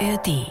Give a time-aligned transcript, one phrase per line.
[0.00, 0.46] ARD.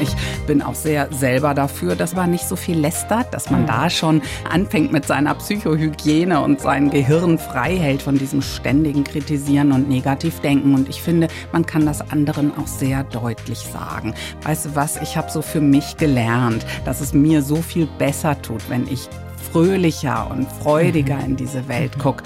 [0.00, 0.10] Ich
[0.46, 4.22] bin auch sehr selber dafür, dass man nicht so viel lästert, dass man da schon
[4.48, 10.74] anfängt mit seiner Psychohygiene und sein Gehirn frei hält von diesem ständigen Kritisieren und Negativdenken.
[10.74, 14.14] Und ich finde, man kann das anderen auch sehr deutlich sagen.
[14.42, 18.40] Weißt du was, ich habe so für mich gelernt, dass es mir so viel besser
[18.40, 19.08] tut, wenn ich
[19.52, 22.22] fröhlicher und freudiger in diese Welt gucke.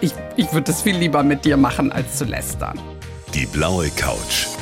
[0.00, 2.78] Ich, ich würde es viel lieber mit dir machen, als zu lästern.
[3.34, 4.46] Die blaue Couch,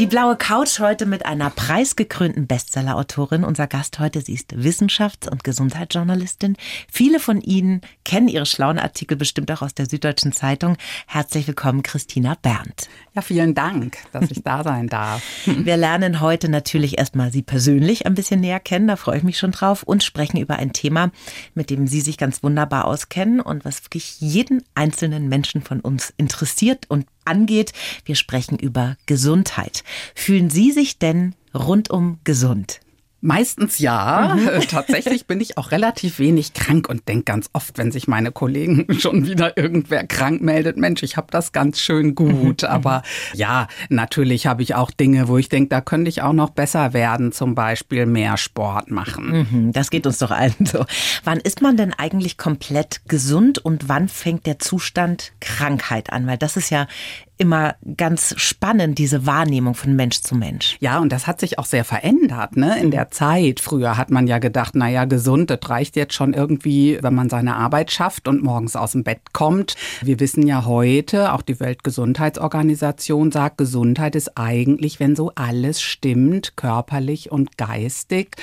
[0.00, 3.44] Die blaue Couch heute mit einer preisgekrönten Bestsellerautorin.
[3.44, 6.56] Unser Gast heute, sie ist Wissenschafts- und Gesundheitsjournalistin.
[6.90, 10.78] Viele von Ihnen kennen ihre schlauen Artikel bestimmt auch aus der Süddeutschen Zeitung.
[11.06, 12.88] Herzlich willkommen, Christina Berndt.
[13.12, 15.20] Ja, vielen Dank, dass ich da sein darf.
[15.44, 19.36] Wir lernen heute natürlich erstmal Sie persönlich ein bisschen näher kennen, da freue ich mich
[19.36, 21.10] schon drauf, und sprechen über ein Thema,
[21.54, 26.14] mit dem Sie sich ganz wunderbar auskennen und was wirklich jeden einzelnen Menschen von uns
[26.18, 27.72] interessiert und angeht.
[28.04, 29.82] Wir sprechen über Gesundheit.
[30.14, 32.80] Fühlen Sie sich denn rundum gesund?
[33.20, 34.36] Meistens ja.
[34.36, 34.60] Mhm.
[34.68, 38.86] Tatsächlich bin ich auch relativ wenig krank und denke ganz oft, wenn sich meine Kollegen
[38.98, 42.62] schon wieder irgendwer krank meldet, Mensch, ich habe das ganz schön gut.
[42.62, 42.68] Mhm.
[42.68, 43.02] Aber
[43.34, 46.92] ja, natürlich habe ich auch Dinge, wo ich denke, da könnte ich auch noch besser
[46.92, 49.46] werden, zum Beispiel mehr Sport machen.
[49.50, 50.84] Mhm, das geht uns doch allen so.
[51.24, 56.26] Wann ist man denn eigentlich komplett gesund und wann fängt der Zustand Krankheit an?
[56.26, 56.86] Weil das ist ja
[57.40, 60.76] immer ganz spannend, diese Wahrnehmung von Mensch zu Mensch.
[60.80, 62.78] Ja, und das hat sich auch sehr verändert, ne?
[62.78, 63.60] In der Zeit.
[63.60, 67.30] Früher hat man ja gedacht, na ja, gesund, das reicht jetzt schon irgendwie, wenn man
[67.30, 69.74] seine Arbeit schafft und morgens aus dem Bett kommt.
[70.02, 76.56] Wir wissen ja heute, auch die Weltgesundheitsorganisation sagt, Gesundheit ist eigentlich, wenn so alles stimmt,
[76.56, 78.36] körperlich und geistig.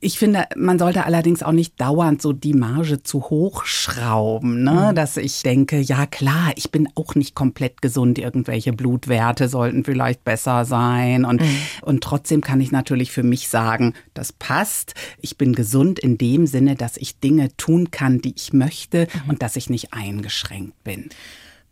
[0.00, 4.88] Ich finde, man sollte allerdings auch nicht dauernd so die Marge zu hoch schrauben, ne?
[4.90, 4.94] Mhm.
[4.96, 10.24] Dass ich denke, ja klar, ich bin auch nicht komplett gesund irgendwelche Blutwerte sollten vielleicht
[10.24, 11.24] besser sein.
[11.24, 11.56] Und, mhm.
[11.82, 14.94] und trotzdem kann ich natürlich für mich sagen, das passt.
[15.20, 19.30] Ich bin gesund in dem Sinne, dass ich Dinge tun kann, die ich möchte mhm.
[19.30, 21.10] und dass ich nicht eingeschränkt bin.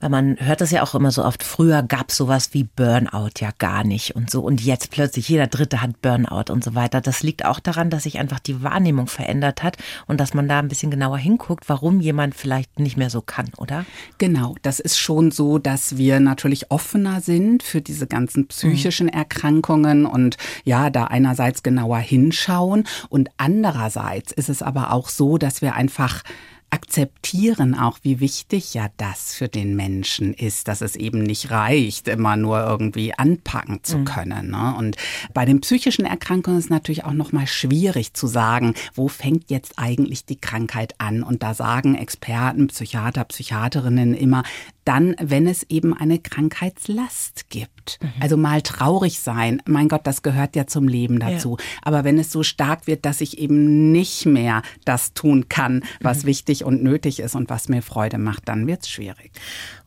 [0.00, 3.30] Weil man hört das ja auch immer so oft, früher gab es sowas wie Burnout
[3.38, 4.40] ja gar nicht und so.
[4.40, 7.00] Und jetzt plötzlich jeder Dritte hat Burnout und so weiter.
[7.00, 10.58] Das liegt auch daran, dass sich einfach die Wahrnehmung verändert hat und dass man da
[10.58, 13.84] ein bisschen genauer hinguckt, warum jemand vielleicht nicht mehr so kann, oder?
[14.18, 19.12] Genau, das ist schon so, dass wir natürlich offener sind für diese ganzen psychischen mhm.
[19.12, 25.62] Erkrankungen und ja, da einerseits genauer hinschauen und andererseits ist es aber auch so, dass
[25.62, 26.22] wir einfach
[26.70, 32.08] akzeptieren auch, wie wichtig ja das für den Menschen ist, dass es eben nicht reicht,
[32.08, 34.04] immer nur irgendwie anpacken zu mhm.
[34.04, 34.50] können.
[34.50, 34.74] Ne?
[34.78, 34.96] Und
[35.34, 39.50] bei den psychischen Erkrankungen ist es natürlich auch noch mal schwierig zu sagen, wo fängt
[39.50, 41.22] jetzt eigentlich die Krankheit an?
[41.22, 44.44] Und da sagen Experten, Psychiater, Psychiaterinnen immer,
[44.84, 47.79] dann, wenn es eben eine Krankheitslast gibt.
[48.00, 48.12] Mhm.
[48.20, 51.56] Also mal traurig sein, mein Gott, das gehört ja zum Leben dazu.
[51.58, 51.64] Ja.
[51.82, 56.22] Aber wenn es so stark wird, dass ich eben nicht mehr das tun kann, was
[56.22, 56.28] mhm.
[56.28, 59.32] wichtig und nötig ist und was mir Freude macht, dann wird es schwierig.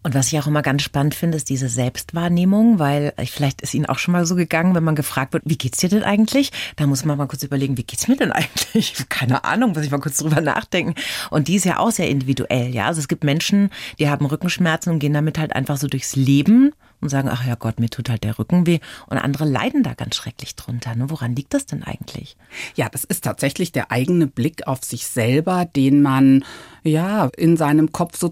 [0.03, 3.85] Und was ich auch immer ganz spannend finde, ist diese Selbstwahrnehmung, weil vielleicht ist Ihnen
[3.85, 6.51] auch schon mal so gegangen, wenn man gefragt wird, wie geht's dir denn eigentlich?
[6.75, 8.95] Da muss man mal kurz überlegen, wie geht's mir denn eigentlich?
[9.09, 10.95] Keine Ahnung, muss ich mal kurz drüber nachdenken.
[11.29, 12.87] Und die ist ja auch sehr individuell, ja.
[12.87, 16.73] Also es gibt Menschen, die haben Rückenschmerzen und gehen damit halt einfach so durchs Leben
[17.03, 18.79] und sagen, ach ja Gott, mir tut halt der Rücken weh.
[19.07, 20.95] Und andere leiden da ganz schrecklich drunter.
[20.95, 21.09] Ne?
[21.09, 22.37] Woran liegt das denn eigentlich?
[22.75, 26.43] Ja, das ist tatsächlich der eigene Blick auf sich selber, den man
[26.83, 28.29] ja in seinem Kopf so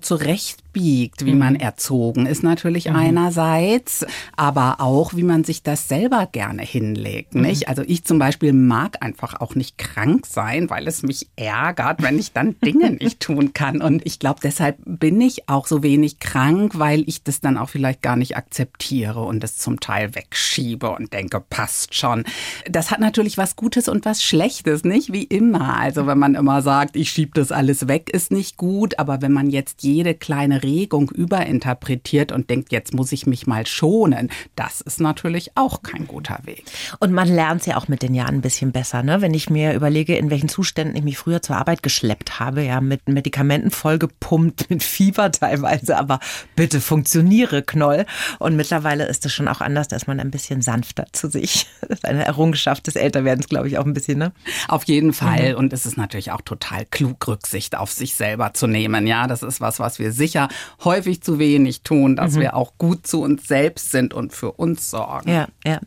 [0.72, 1.40] zurechtbiegt, wie mhm.
[1.40, 2.96] man erzogen ist natürlich mhm.
[2.96, 4.06] einerseits,
[4.36, 7.36] aber auch wie man sich das selber gerne hinlegt.
[7.36, 7.42] Mhm.
[7.42, 7.68] Nicht?
[7.68, 12.18] Also ich zum Beispiel mag einfach auch nicht krank sein, weil es mich ärgert, wenn
[12.18, 13.82] ich dann Dinge nicht tun kann.
[13.82, 17.70] Und ich glaube, deshalb bin ich auch so wenig krank, weil ich das dann auch
[17.70, 22.23] vielleicht gar nicht akzeptiere und es zum Teil wegschiebe und denke, passt schon.
[22.70, 25.78] Das hat natürlich was Gutes und was Schlechtes, nicht wie immer.
[25.78, 29.00] Also wenn man immer sagt, ich schiebe das alles weg, ist nicht gut.
[29.00, 33.66] Aber wenn man jetzt jede kleine Erregung überinterpretiert und denkt, jetzt muss ich mich mal
[33.66, 34.29] schonen.
[34.55, 36.66] Das ist natürlich auch kein guter Weg.
[36.99, 39.22] Und man lernt es ja auch mit den Jahren ein bisschen besser, ne?
[39.22, 42.79] Wenn ich mir überlege, in welchen Zuständen ich mich früher zur Arbeit geschleppt habe, ja,
[42.79, 46.19] mit Medikamenten vollgepumpt, mit Fieber teilweise, aber
[46.55, 48.05] bitte funktioniere, Knoll.
[48.40, 51.67] Und mittlerweile ist es schon auch anders, da ist man ein bisschen sanfter zu sich.
[51.91, 54.31] Das ist eine Errungenschaft des Älterwerdens, glaube ich, auch ein bisschen, ne?
[54.69, 55.52] Auf jeden Fall.
[55.52, 55.58] Mhm.
[55.58, 59.08] Und es ist natürlich auch total klug, Rücksicht auf sich selber zu nehmen.
[59.08, 60.47] Ja, das ist was, was wir sicher
[60.84, 62.42] häufig zu wenig tun, dass mhm.
[62.42, 65.30] wir auch gut zu uns selbst sind und für uns sorgen.
[65.30, 65.80] Ja, ja.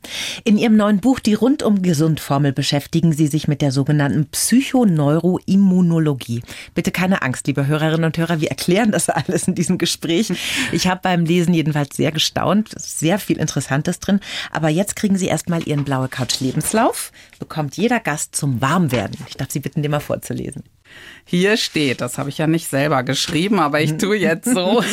[0.45, 6.43] In Ihrem neuen Buch Die rundum gesund Formel beschäftigen Sie sich mit der sogenannten Psychoneuroimmunologie.
[6.75, 10.33] Bitte keine Angst, liebe Hörerinnen und Hörer, wir erklären das alles in diesem Gespräch.
[10.73, 14.21] Ich habe beim Lesen jedenfalls sehr gestaunt, sehr viel Interessantes drin.
[14.51, 19.19] Aber jetzt kriegen Sie erstmal Ihren blaue Couch Lebenslauf, bekommt jeder Gast zum Warmwerden.
[19.29, 20.65] Ich darf Sie bitten, den mal vorzulesen.
[21.27, 24.83] Hier steht, das habe ich ja nicht selber geschrieben, aber ich tue jetzt so.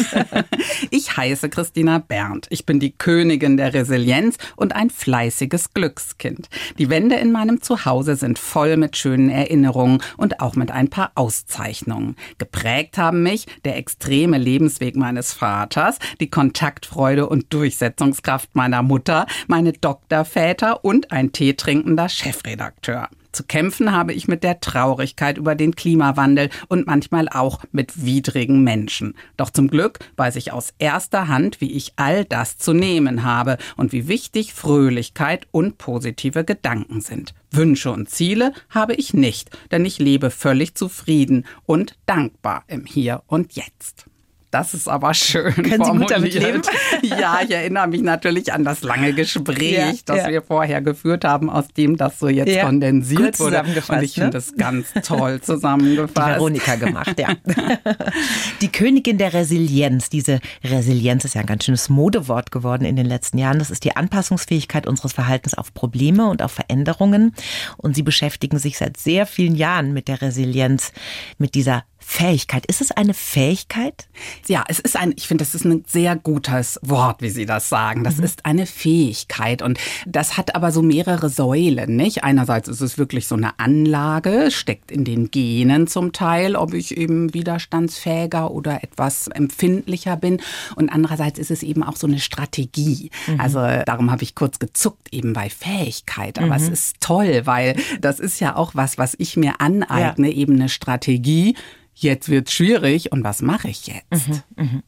[0.89, 2.47] Ich heiße Christina Berndt.
[2.49, 6.49] Ich bin die Königin der Resilienz und ein fleißiges Glückskind.
[6.77, 11.11] Die Wände in meinem Zuhause sind voll mit schönen Erinnerungen und auch mit ein paar
[11.15, 12.15] Auszeichnungen.
[12.37, 19.73] Geprägt haben mich der extreme Lebensweg meines Vaters, die Kontaktfreude und Durchsetzungskraft meiner Mutter, meine
[19.73, 23.09] Doktorväter und ein teetrinkender Chefredakteur.
[23.31, 28.63] Zu kämpfen habe ich mit der Traurigkeit über den Klimawandel und manchmal auch mit widrigen
[28.63, 29.15] Menschen.
[29.37, 33.57] Doch zum Glück weiß ich aus erster Hand, wie ich all das zu nehmen habe
[33.77, 37.33] und wie wichtig Fröhlichkeit und positive Gedanken sind.
[37.51, 43.23] Wünsche und Ziele habe ich nicht, denn ich lebe völlig zufrieden und dankbar im Hier
[43.27, 44.05] und Jetzt.
[44.51, 45.83] Das ist aber schön Können.
[45.83, 46.61] Sie gut damit leben?
[47.03, 50.27] Ja, ich erinnere mich natürlich an das lange Gespräch, ja, das ja.
[50.27, 53.61] wir vorher geführt haben, aus dem das so jetzt ja, kondensiert wurde.
[53.61, 54.23] Und ich ne?
[54.25, 56.15] finde das ganz toll zusammengefasst.
[56.15, 57.29] Die Veronika gemacht, ja.
[58.61, 60.09] Die Königin der Resilienz.
[60.09, 63.59] Diese Resilienz ist ja ein ganz schönes Modewort geworden in den letzten Jahren.
[63.59, 67.33] Das ist die Anpassungsfähigkeit unseres Verhaltens auf Probleme und auf Veränderungen.
[67.77, 70.91] Und Sie beschäftigen sich seit sehr vielen Jahren mit der Resilienz,
[71.37, 72.65] mit dieser Fähigkeit.
[72.65, 74.07] Ist es eine Fähigkeit?
[74.47, 77.69] Ja, es ist ein, ich finde, das ist ein sehr gutes Wort, wie Sie das
[77.69, 78.03] sagen.
[78.03, 78.23] Das mhm.
[78.23, 82.23] ist eine Fähigkeit und das hat aber so mehrere Säulen, nicht?
[82.23, 86.97] Einerseits ist es wirklich so eine Anlage, steckt in den Genen zum Teil, ob ich
[86.97, 90.41] eben widerstandsfähiger oder etwas empfindlicher bin.
[90.75, 93.11] Und andererseits ist es eben auch so eine Strategie.
[93.27, 93.39] Mhm.
[93.39, 96.39] Also darum habe ich kurz gezuckt eben bei Fähigkeit.
[96.39, 96.53] Aber mhm.
[96.53, 100.35] es ist toll, weil das ist ja auch was, was ich mir aneigne, ja.
[100.35, 101.55] eben eine Strategie
[102.03, 104.27] jetzt wird's schwierig und was mache ich jetzt?
[104.27, 104.81] Mhm, mh.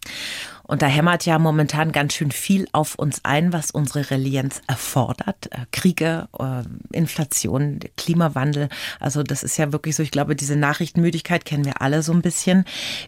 [0.65, 5.51] Und da hämmert ja momentan ganz schön viel auf uns ein, was unsere Resilienz erfordert.
[5.51, 6.63] Äh, Kriege, äh,
[6.95, 8.69] Inflation, Klimawandel.
[8.99, 12.21] Also das ist ja wirklich so, ich glaube, diese Nachrichtenmüdigkeit kennen wir alle so ein
[12.21, 12.63] bisschen.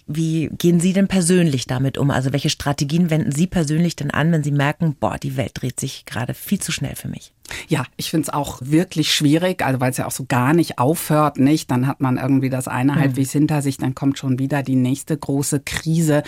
[0.06, 2.12] Wie gehen Sie denn persönlich damit um?
[2.12, 5.80] Also welche Strategien wenden Sie persönlich denn an, wenn Sie merken, boah, die Welt dreht
[5.80, 7.35] sich gerade viel zu schnell für mich?
[7.68, 10.80] Ja, ich finde es auch wirklich schwierig, also weil es ja auch so gar nicht
[10.80, 11.72] aufhört, nicht?
[11.72, 13.00] Dann hat man irgendwie das eine mhm.
[13.00, 16.24] halbwegs hinter sich, dann kommt schon wieder die nächste große Krise.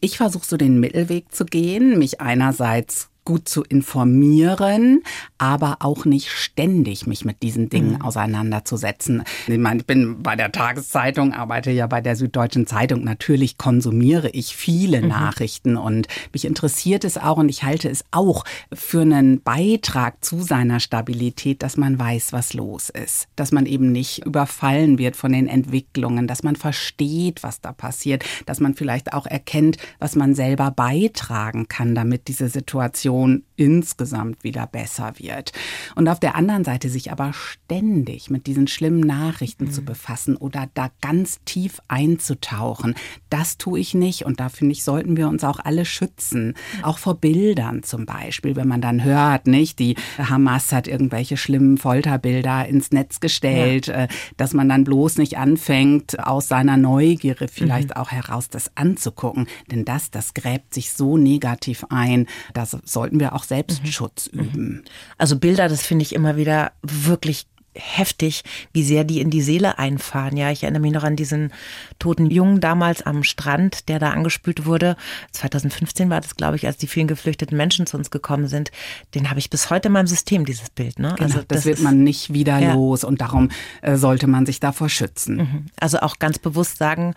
[0.00, 5.02] Ich versuche so den Mittelweg zu gehen, mich einerseits gut zu informieren,
[5.36, 8.00] aber auch nicht ständig mich mit diesen Dingen mhm.
[8.00, 9.22] auseinanderzusetzen.
[9.46, 13.04] Ich meine, ich bin bei der Tageszeitung, arbeite ja bei der Süddeutschen Zeitung.
[13.04, 15.08] Natürlich konsumiere ich viele mhm.
[15.08, 20.40] Nachrichten und mich interessiert es auch und ich halte es auch für einen Beitrag zu
[20.40, 25.32] seiner Stabilität, dass man weiß, was los ist, dass man eben nicht überfallen wird von
[25.32, 30.34] den Entwicklungen, dass man versteht, was da passiert, dass man vielleicht auch erkennt, was man
[30.34, 35.52] selber beitragen kann, damit diese Situation Situation insgesamt wieder besser wird.
[35.96, 39.72] Und auf der anderen Seite sich aber ständig mit diesen schlimmen Nachrichten mhm.
[39.72, 42.94] zu befassen oder da ganz tief einzutauchen,
[43.30, 44.24] das tue ich nicht.
[44.24, 46.54] Und da finde ich, sollten wir uns auch alle schützen.
[46.82, 51.78] Auch vor Bildern zum Beispiel, wenn man dann hört, nicht, die Hamas hat irgendwelche schlimmen
[51.78, 54.04] Folterbilder ins Netz gestellt, ja.
[54.04, 57.96] Äh, dass man dann bloß nicht anfängt, aus seiner Neugierde vielleicht mhm.
[57.96, 59.48] auch heraus das anzugucken.
[59.68, 64.40] Denn das, das gräbt sich so negativ ein, das soll sollten wir auch Selbstschutz mhm.
[64.40, 64.84] üben.
[65.18, 69.78] Also Bilder, das finde ich immer wieder wirklich heftig, wie sehr die in die Seele
[69.78, 70.36] einfahren.
[70.36, 71.52] Ja, ich erinnere mich noch an diesen
[72.00, 74.96] toten Jungen damals am Strand, der da angespült wurde.
[75.30, 78.72] 2015 war das, glaube ich, als die vielen geflüchteten Menschen zu uns gekommen sind.
[79.14, 80.98] Den habe ich bis heute in meinem System, dieses Bild.
[80.98, 81.14] Ne?
[81.16, 82.74] Genau, also das, das wird man nicht wieder ja.
[82.74, 83.50] los und darum
[83.80, 85.36] äh, sollte man sich davor schützen.
[85.36, 85.66] Mhm.
[85.78, 87.14] Also auch ganz bewusst sagen,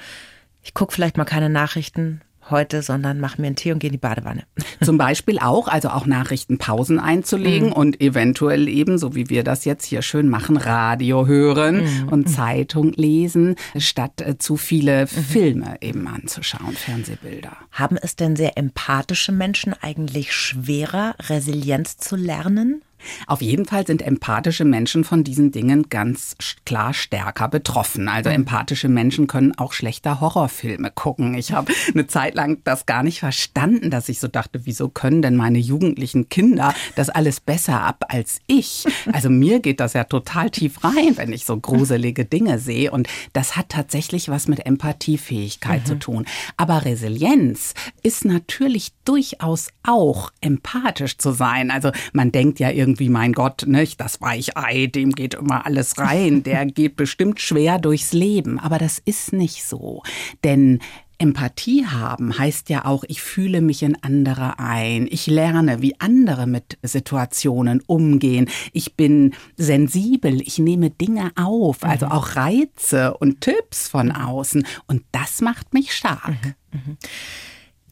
[0.62, 2.22] ich gucke vielleicht mal keine Nachrichten,
[2.52, 4.44] heute, sondern mache mir einen Tee und gehe in die Badewanne.
[4.84, 7.74] Zum Beispiel auch, also auch Nachrichtenpausen einzulegen mhm.
[7.74, 12.10] und eventuell eben, so wie wir das jetzt hier schön machen, Radio hören mhm.
[12.10, 15.08] und Zeitung lesen, statt äh, zu viele mhm.
[15.08, 17.58] Filme eben anzuschauen, Fernsehbilder.
[17.72, 22.82] Haben es denn sehr empathische Menschen eigentlich schwerer, Resilienz zu lernen?
[23.28, 28.08] Auf jeden Fall sind empathische Menschen von diesen Dingen ganz klar stärker betroffen.
[28.08, 28.38] Also mhm.
[28.38, 31.34] empathische Menschen können auch schlechter Horrorfilme gucken.
[31.36, 35.22] Ich habe eine Zeit lang das gar nicht verstanden, dass ich so dachte, wieso können
[35.22, 38.86] denn meine jugendlichen Kinder das alles besser ab als ich?
[39.12, 42.92] Also mir geht das ja total tief rein, wenn ich so gruselige Dinge sehe.
[42.92, 45.86] Und das hat tatsächlich was mit Empathiefähigkeit mhm.
[45.86, 46.26] zu tun.
[46.58, 51.72] Aber Resilienz ist natürlich durchaus auch empathisch zu sein.
[51.72, 55.98] Also man denkt ja irgendwie, irgendwie, mein Gott, nicht, das Weichei, dem geht immer alles
[55.98, 58.60] rein, der geht bestimmt schwer durchs Leben.
[58.60, 60.04] Aber das ist nicht so.
[60.44, 60.80] Denn
[61.18, 65.08] Empathie haben heißt ja auch, ich fühle mich in andere ein.
[65.10, 68.50] Ich lerne, wie andere mit Situationen umgehen.
[68.74, 70.42] Ich bin sensibel.
[70.42, 72.12] Ich nehme Dinge auf, also mhm.
[72.12, 74.66] auch Reize und Tipps von außen.
[74.88, 76.56] Und das macht mich stark.
[76.74, 76.80] Mhm.
[76.80, 76.98] Mhm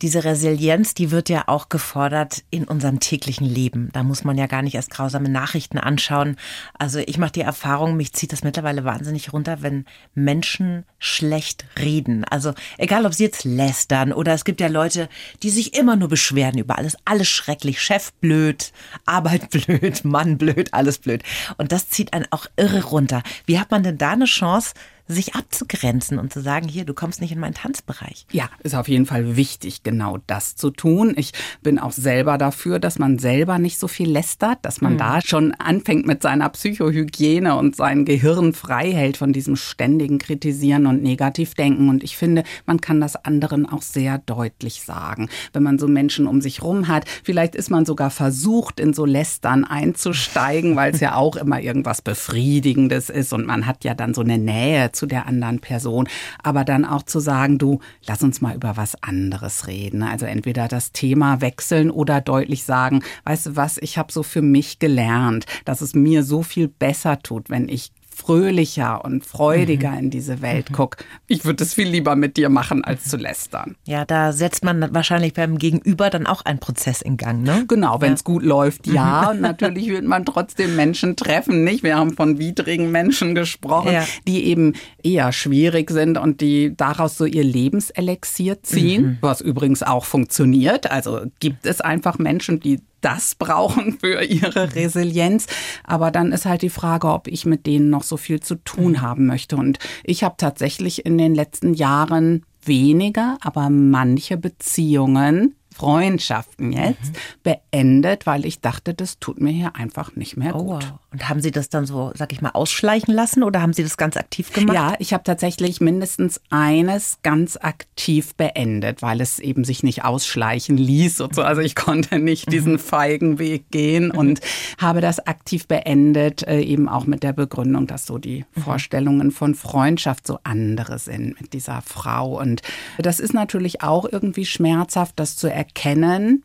[0.01, 3.89] diese Resilienz, die wird ja auch gefordert in unserem täglichen Leben.
[3.93, 6.37] Da muss man ja gar nicht erst grausame Nachrichten anschauen.
[6.77, 12.23] Also ich mache die Erfahrung, mich zieht das mittlerweile wahnsinnig runter, wenn Menschen schlecht reden.
[12.23, 15.09] Also egal, ob sie jetzt lästern oder es gibt ja Leute,
[15.43, 16.97] die sich immer nur beschweren über alles.
[17.05, 17.81] Alles schrecklich.
[17.81, 18.71] Chef blöd,
[19.05, 21.23] Arbeit blöd, Mann blöd, alles blöd.
[21.57, 23.21] Und das zieht einen auch irre runter.
[23.45, 24.73] Wie hat man denn da eine Chance,
[25.09, 28.27] sich abzugrenzen und zu sagen, hier, du kommst nicht in meinen Tanzbereich.
[28.31, 31.15] Ja, ist auf jeden Fall wichtig, genau das zu tun.
[31.17, 31.31] Ich
[31.63, 34.97] bin auch selber dafür, dass man selber nicht so viel lästert, dass man mhm.
[34.99, 40.85] da schon anfängt mit seiner Psychohygiene und sein Gehirn frei hält von diesem ständigen Kritisieren
[40.85, 41.89] und Negativdenken.
[41.89, 45.27] Und ich finde, man kann das anderen auch sehr deutlich sagen.
[45.53, 49.05] Wenn man so Menschen um sich rum hat, vielleicht ist man sogar versucht, in so
[49.05, 54.13] Lästern einzusteigen, weil es ja auch immer irgendwas Befriedigendes ist und man hat ja dann
[54.13, 56.07] so eine Nähe zu der anderen Person,
[56.43, 60.03] aber dann auch zu sagen, du, lass uns mal über was anderes reden.
[60.03, 64.41] Also entweder das Thema wechseln oder deutlich sagen, weißt du was, ich habe so für
[64.41, 69.97] mich gelernt, dass es mir so viel besser tut, wenn ich fröhlicher und freudiger mhm.
[69.99, 70.75] in diese Welt mhm.
[70.75, 70.97] guck.
[71.27, 73.75] Ich würde es viel lieber mit dir machen, als zu lästern.
[73.85, 77.65] Ja, da setzt man wahrscheinlich beim Gegenüber dann auch einen Prozess in Gang, ne?
[77.67, 78.25] Genau, wenn es ja.
[78.25, 79.23] gut läuft, ja.
[79.23, 79.29] Mhm.
[79.29, 81.83] Und natürlich wird man trotzdem Menschen treffen, nicht?
[81.83, 84.05] Wir haben von widrigen Menschen gesprochen, ja.
[84.27, 89.17] die eben eher schwierig sind und die daraus so ihr Lebenselixier ziehen, mhm.
[89.21, 90.91] was übrigens auch funktioniert.
[90.91, 95.47] Also gibt es einfach Menschen, die das brauchen für ihre Resilienz.
[95.83, 98.93] Aber dann ist halt die Frage, ob ich mit denen noch so viel zu tun
[98.93, 99.01] mhm.
[99.01, 99.57] haben möchte.
[99.57, 107.53] Und ich habe tatsächlich in den letzten Jahren weniger, aber manche Beziehungen Freundschaften jetzt mhm.
[107.71, 110.93] beendet, weil ich dachte, das tut mir hier einfach nicht mehr oh, gut.
[111.13, 113.95] Und haben Sie das dann so, sag ich mal, ausschleichen lassen oder haben Sie das
[113.95, 114.75] ganz aktiv gemacht?
[114.75, 120.75] Ja, ich habe tatsächlich mindestens eines ganz aktiv beendet, weil es eben sich nicht ausschleichen
[120.75, 121.21] ließ.
[121.21, 122.51] Also ich konnte nicht mhm.
[122.51, 124.17] diesen feigen Weg gehen mhm.
[124.17, 124.41] und
[124.79, 129.55] habe das aktiv beendet, äh, eben auch mit der Begründung, dass so die Vorstellungen von
[129.55, 132.37] Freundschaft so andere sind mit dieser Frau.
[132.37, 132.63] Und
[132.97, 136.43] das ist natürlich auch irgendwie schmerzhaft, das zu erkennen erkennen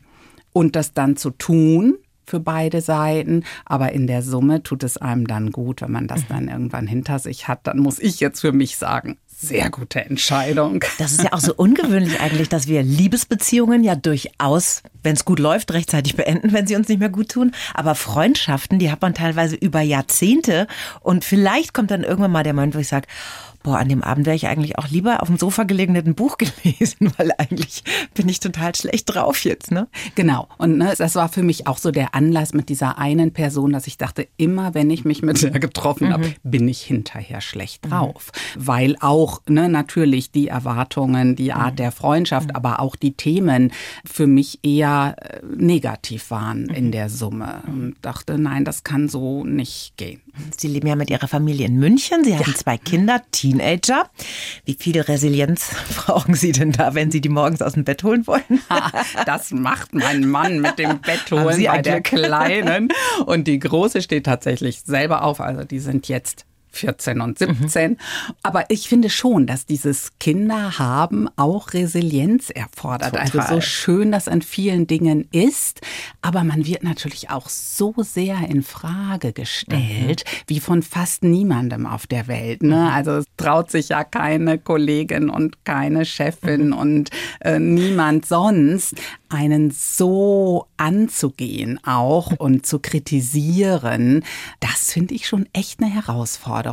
[0.53, 3.43] und das dann zu tun für beide Seiten.
[3.65, 6.27] Aber in der Summe tut es einem dann gut, wenn man das mhm.
[6.29, 7.67] dann irgendwann hinter sich hat.
[7.67, 10.83] Dann muss ich jetzt für mich sagen, sehr gute Entscheidung.
[10.97, 15.39] Das ist ja auch so ungewöhnlich eigentlich, dass wir Liebesbeziehungen ja durchaus, wenn es gut
[15.39, 17.51] läuft, rechtzeitig beenden, wenn sie uns nicht mehr gut tun.
[17.73, 20.67] Aber Freundschaften, die hat man teilweise über Jahrzehnte.
[21.01, 23.07] Und vielleicht kommt dann irgendwann mal der Moment, wo ich sage,
[23.65, 26.15] boah, an dem Abend wäre ich eigentlich auch lieber auf dem Sofa gelegen hätte ein
[26.15, 29.87] Buch gelesen, weil eigentlich bin ich total schlecht drauf jetzt, ne?
[30.13, 30.47] Genau.
[30.59, 33.87] Und ne, das war für mich auch so der Anlass mit dieser einen Person, dass
[33.87, 36.13] ich dachte, immer wenn ich mich mit der getroffen mhm.
[36.13, 37.89] habe, bin ich hinterher schlecht mhm.
[37.89, 38.31] drauf.
[38.55, 38.67] Mhm.
[38.67, 41.77] Weil auch, ne, natürlich die Erwartungen, die Art mhm.
[41.77, 42.55] der Freundschaft, mhm.
[42.55, 43.71] aber auch die Themen
[44.05, 46.91] für mich eher äh, negativ waren in mhm.
[46.91, 47.63] der Summe.
[47.65, 50.21] Und dachte, nein, das kann so nicht gehen.
[50.57, 52.23] Sie leben ja mit Ihrer Familie in München.
[52.23, 52.39] Sie ja.
[52.39, 54.09] haben zwei Kinder, Teenager.
[54.65, 58.25] Wie viel Resilienz brauchen Sie denn da, wenn Sie die morgens aus dem Bett holen
[58.27, 58.43] wollen?
[59.25, 62.89] das macht mein Mann mit dem Bett holen bei der Kleinen.
[63.25, 65.41] Und die Große steht tatsächlich selber auf.
[65.41, 67.91] Also die sind jetzt 14 und 17.
[67.91, 67.97] Mhm.
[68.43, 73.13] Aber ich finde schon, dass dieses Kinder haben auch Resilienz erfordert.
[73.13, 73.41] Total.
[73.41, 75.81] Also so schön das an vielen Dingen ist,
[76.21, 80.43] aber man wird natürlich auch so sehr in Frage gestellt, mhm.
[80.47, 82.63] wie von fast niemandem auf der Welt.
[82.63, 82.75] Ne?
[82.75, 82.93] Mhm.
[82.93, 86.73] Also es traut sich ja keine Kollegin und keine Chefin mhm.
[86.73, 88.95] und äh, niemand sonst
[89.29, 94.23] einen so anzugehen auch und zu kritisieren,
[94.59, 96.64] das finde ich schon echt eine Herausforderung.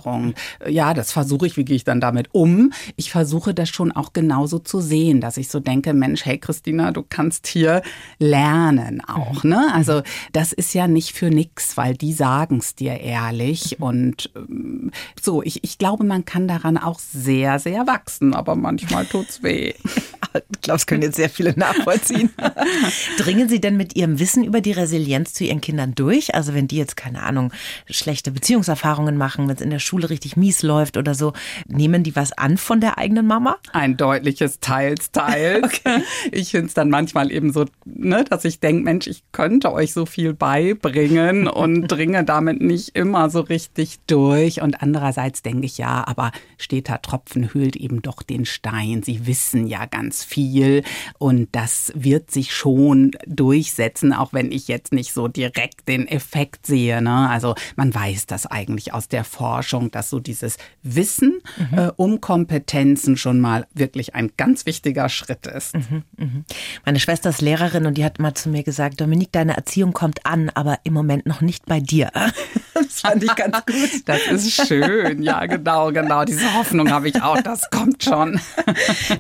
[0.69, 2.73] Ja, das versuche ich, wie gehe ich dann damit um?
[2.97, 6.91] Ich versuche das schon auch genauso zu sehen, dass ich so denke, Mensch, hey Christina,
[6.91, 7.83] du kannst hier
[8.19, 9.73] lernen auch, ne?
[9.75, 14.91] Also das ist ja nicht für nix, weil die sagen es dir ehrlich und ähm,
[15.21, 19.75] so, ich, ich glaube, man kann daran auch sehr, sehr wachsen, aber manchmal tut's weh.
[20.35, 22.31] Ich glaube, es können jetzt sehr viele nachvollziehen.
[23.19, 26.35] Dringen Sie denn mit Ihrem Wissen über die Resilienz zu Ihren Kindern durch?
[26.35, 27.53] Also wenn die jetzt, keine Ahnung,
[27.91, 31.33] schlechte Beziehungserfahrungen machen, wenn es in der Schule richtig mies läuft oder so,
[31.67, 33.57] nehmen die was an von der eigenen Mama?
[33.73, 35.65] Ein deutliches Teils, Teils.
[35.85, 36.03] okay.
[36.31, 39.93] Ich finde es dann manchmal eben so, ne, dass ich denke, Mensch, ich könnte euch
[39.93, 44.63] so viel beibringen und dringe damit nicht immer so richtig durch.
[44.63, 49.03] Und andererseits denke ich, ja, aber steter Tropfen hüllt eben doch den Stein.
[49.03, 50.83] Sie wissen ja ganz viel
[51.19, 56.67] und das wird sich schon durchsetzen, auch wenn ich jetzt nicht so direkt den Effekt
[56.67, 57.03] sehe.
[57.03, 57.29] Ne?
[57.29, 61.79] Also man weiß das eigentlich aus der Forschung, dass so dieses Wissen mhm.
[61.79, 65.75] äh, um Kompetenzen schon mal wirklich ein ganz wichtiger Schritt ist.
[65.75, 66.27] Mhm, mh.
[66.85, 70.27] Meine Schwester ist Lehrerin und die hat mal zu mir gesagt, Dominik, deine Erziehung kommt
[70.27, 72.11] an, aber im Moment noch nicht bei dir.
[72.75, 74.03] Das fand ich ganz gut.
[74.07, 76.25] Das ist schön, ja genau, genau.
[76.25, 78.41] Diese Hoffnung habe ich auch, das kommt schon.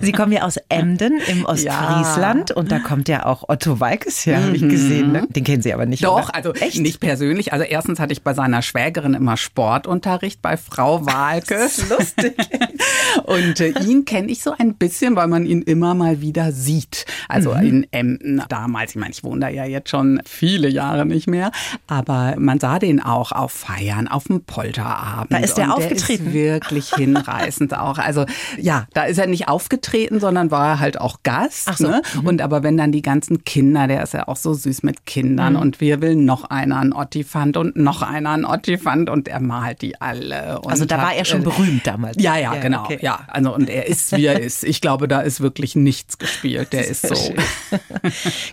[0.00, 2.56] Sie kommen ja aus Emden im Ostfriesland ja.
[2.56, 5.12] und da kommt ja auch Otto Walkes her, habe ich gesehen.
[5.12, 5.22] Ne?
[5.22, 5.32] Mhm.
[5.32, 6.04] Den kennen Sie aber nicht.
[6.04, 6.34] Doch, oder?
[6.34, 6.80] also Echt?
[6.80, 7.52] nicht persönlich.
[7.52, 11.88] Also erstens hatte ich bei seiner Schwägerin immer Sportunterricht bei Frau Walkes.
[11.88, 12.34] lustig.
[13.24, 17.06] und äh, ihn kenne ich so ein bisschen, weil man ihn immer mal wieder sieht.
[17.28, 17.62] Also mhm.
[17.62, 21.50] in Emden damals, ich meine, ich wohne da ja jetzt schon viele Jahre nicht mehr,
[21.86, 25.32] aber man sah den auch auf Feiern, auf dem Polterabend.
[25.32, 26.32] Da ist und aufgetreten.
[26.32, 27.98] Der ist wirklich hinreißend auch.
[27.98, 28.24] Also
[28.58, 31.64] ja, da ist er nicht aufgetreten, sondern war halt auch Gast.
[31.66, 31.88] Ach so.
[31.88, 32.02] Ne?
[32.14, 32.26] Mhm.
[32.26, 35.54] Und aber wenn dann die ganzen Kinder, der ist ja auch so süß mit Kindern
[35.54, 35.58] mhm.
[35.58, 39.82] und wir will noch einer einen Ottifant und noch einer einen Ottifant und er malt
[39.82, 40.60] die alle.
[40.64, 42.16] also da hat, war er schon äh, berühmt damals.
[42.22, 42.84] Ja, ja, ja genau.
[42.84, 42.98] Okay.
[43.00, 44.62] Ja, also und er ist wie er ist.
[44.64, 46.72] Ich glaube, da ist wirklich nichts gespielt.
[46.72, 47.34] Der ist so.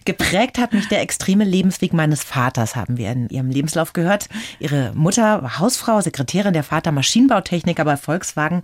[0.06, 4.30] Geprägt hat mich der extreme Lebensweg meines Vaters, haben wir in ihrem Lebenslauf gehört.
[4.60, 8.64] Ihre Mutter war Hausfrau, Sekretärin, der Vater Maschinenbautechniker bei Volkswagen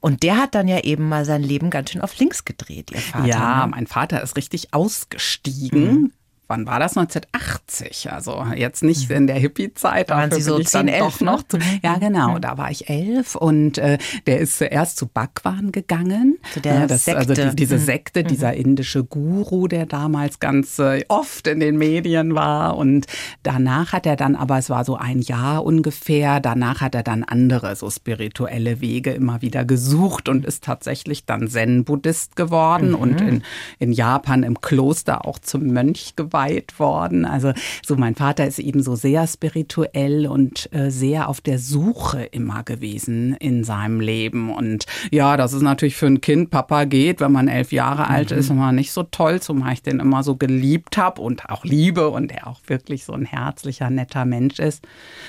[0.00, 3.00] und der hat dann ja eben mal sein Leben ganz schön auf links gedreht, ihr
[3.00, 3.26] Vater.
[3.26, 3.72] Ja, ne?
[3.72, 6.02] mein Vater ist richtig ausgestiegen.
[6.02, 6.12] Mhm
[6.48, 6.96] wann war das?
[6.96, 8.12] 1980.
[8.12, 9.16] Also jetzt nicht mhm.
[9.16, 10.10] in der Hippie-Zeit.
[10.10, 11.42] Da waren Sie so 10, 11 noch?
[11.42, 12.38] Zu, ja, genau.
[12.38, 16.38] Da war ich elf und äh, der ist zuerst zu Bhagwan gegangen.
[16.52, 17.18] Zu der ja, das, Sekte.
[17.18, 17.84] Also die, diese mhm.
[17.84, 18.28] Sekte, mhm.
[18.28, 22.76] dieser indische Guru, der damals ganz äh, oft in den Medien war.
[22.76, 23.06] Und
[23.42, 27.24] danach hat er dann, aber es war so ein Jahr ungefähr, danach hat er dann
[27.24, 32.94] andere so spirituelle Wege immer wieder gesucht und ist tatsächlich dann Zen-Buddhist geworden mhm.
[32.96, 33.42] und in,
[33.78, 37.24] in Japan im Kloster auch zum Mönch geworden geweiht worden.
[37.24, 37.52] Also
[37.84, 42.62] so mein Vater ist eben so sehr spirituell und äh, sehr auf der Suche immer
[42.62, 44.50] gewesen in seinem Leben.
[44.50, 48.30] Und ja, das ist natürlich für ein Kind, Papa geht, wenn man elf Jahre alt
[48.30, 48.38] mhm.
[48.38, 52.08] ist, immer nicht so toll, zumal ich den immer so geliebt habe und auch liebe
[52.08, 54.86] und er auch wirklich so ein herzlicher, netter Mensch ist.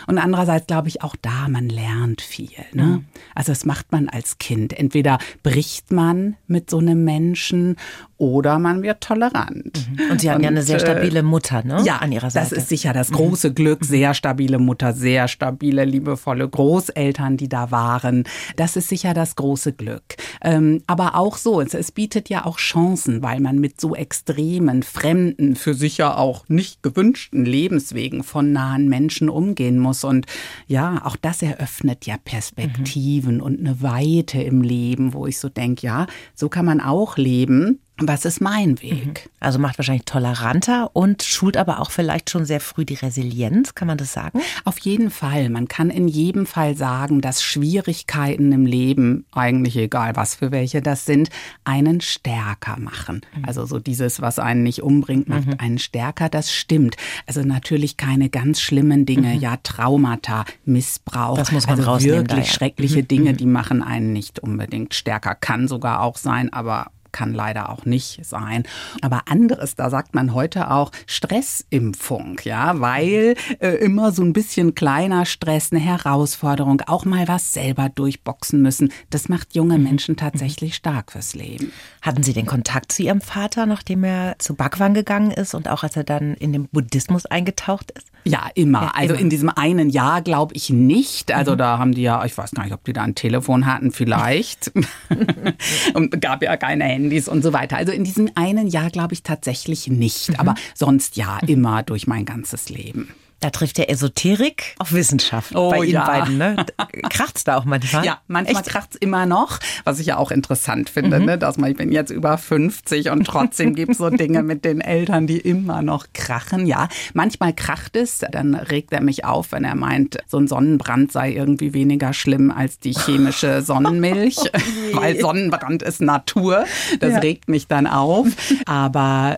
[0.08, 2.50] Und andererseits glaube ich auch da, man lernt viel.
[2.74, 2.84] Ne?
[2.84, 3.06] Mhm.
[3.34, 4.78] Also das macht man als Kind.
[4.78, 7.78] Entweder bricht man mit so einem Menschen
[8.18, 9.88] oder man wird tolerant.
[9.90, 10.12] Mhm.
[10.12, 11.82] Und Sie hatten und, ja eine sehr stabile Mutter, ne?
[11.86, 12.50] Ja, an Ihrer Seite.
[12.50, 13.56] Das ist sicher das große mhm.
[13.56, 13.86] Glück.
[13.86, 18.24] Sehr stabile Mutter, sehr stabile, liebevolle Großeltern, die da waren.
[18.56, 20.04] Das ist sicher das große Glück.
[20.42, 24.82] Ähm, aber auch so, es, es bietet ja auch Chancen, weil man mit so extremen,
[24.84, 30.04] fremden, für sicher auch nicht gewünschten Lebenswegen von nahen Menschen umgehen muss.
[30.04, 30.26] Und
[30.66, 33.42] ja, auch das eröffnet ja Perspektiven mhm.
[33.42, 37.80] und eine Weite im Leben, wo ich so denke, ja, so kann man auch leben
[38.00, 39.26] was ist mein Weg?
[39.26, 39.32] Mhm.
[39.40, 43.88] Also macht wahrscheinlich toleranter und schult aber auch vielleicht schon sehr früh die Resilienz, kann
[43.88, 44.42] man das sagen?
[44.66, 45.50] Auf jeden Fall.
[45.50, 50.82] Man kann in jedem Fall sagen, dass Schwierigkeiten im Leben, eigentlich egal was für welche
[50.82, 51.30] das sind,
[51.64, 53.22] einen stärker machen.
[53.36, 53.46] Mhm.
[53.46, 55.56] Also so dieses, was einen nicht umbringt, macht mhm.
[55.58, 56.96] einen stärker, das stimmt.
[57.26, 59.40] Also natürlich keine ganz schlimmen Dinge, mhm.
[59.40, 63.08] ja Traumata, Missbrauch, das muss man also wirklich schreckliche mhm.
[63.08, 63.38] Dinge, mhm.
[63.38, 68.24] die machen einen nicht unbedingt stärker, kann sogar auch sein, aber kann leider auch nicht
[68.24, 68.64] sein.
[69.02, 74.76] Aber anderes, da sagt man heute auch Stressimpfung, ja, weil äh, immer so ein bisschen
[74.76, 79.86] kleiner Stress, eine Herausforderung, auch mal was selber durchboxen müssen, das macht junge mhm.
[79.86, 81.72] Menschen tatsächlich stark fürs Leben.
[82.04, 85.82] Hatten Sie den Kontakt zu Ihrem Vater, nachdem er zu Bhagwan gegangen ist und auch
[85.82, 88.12] als er dann in den Buddhismus eingetaucht ist?
[88.26, 88.82] Ja, immer.
[88.84, 89.24] Ja, also immer.
[89.24, 91.32] in diesem einen Jahr glaube ich nicht.
[91.32, 91.58] Also mhm.
[91.58, 94.72] da haben die ja, ich weiß gar nicht, ob die da ein Telefon hatten, vielleicht.
[95.96, 97.78] und gab ja keine Handys und so weiter.
[97.78, 100.30] Also in diesem einen Jahr glaube ich tatsächlich nicht.
[100.30, 100.36] Mhm.
[100.36, 103.10] Aber sonst ja, immer durch mein ganzes Leben.
[103.40, 106.06] Da trifft der Esoterik auf Wissenschaft oh, bei Ihnen ja.
[106.06, 106.38] beiden.
[106.40, 106.66] Ne?
[107.10, 108.04] Kracht's da auch manchmal?
[108.04, 108.72] Ja, manchmal Echt?
[108.72, 111.26] kracht's immer noch, was ich ja auch interessant finde, mhm.
[111.26, 111.38] ne?
[111.38, 114.82] dass man, ich bin jetzt über 50 und trotzdem gibt es so Dinge mit den
[114.82, 116.66] Eltern, die immer noch krachen.
[116.66, 121.12] Ja, manchmal kracht es, dann regt er mich auf, wenn er meint, so ein Sonnenbrand
[121.12, 126.66] sei irgendwie weniger schlimm als die chemische Sonnenmilch, oh, weil Sonnenbrand ist Natur.
[127.00, 127.20] Das ja.
[127.20, 128.28] regt mich dann auf.
[128.66, 129.38] Aber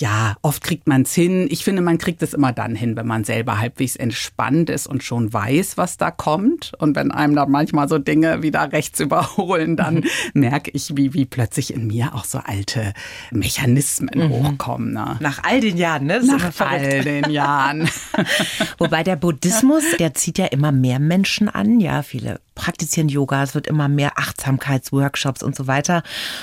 [0.00, 1.46] ja, oft kriegt man es hin.
[1.50, 5.02] Ich finde, man kriegt es immer dann hin, wenn man selber halbwegs entspannt ist und
[5.02, 6.72] schon weiß, was da kommt.
[6.78, 10.04] Und wenn einem da manchmal so Dinge wieder rechts überholen, dann mhm.
[10.34, 12.92] merke ich, wie, wie plötzlich in mir auch so alte
[13.30, 14.30] Mechanismen mhm.
[14.30, 14.92] hochkommen.
[14.92, 15.16] Ne?
[15.20, 16.22] Nach all den Jahren, ne?
[16.24, 17.88] Nach all den Jahren.
[18.78, 21.80] Wobei der Buddhismus, der zieht ja immer mehr Menschen an.
[21.80, 26.02] Ja, viele praktizieren Yoga, es wird immer mehr Achtsamkeitsworkshops und so weiter.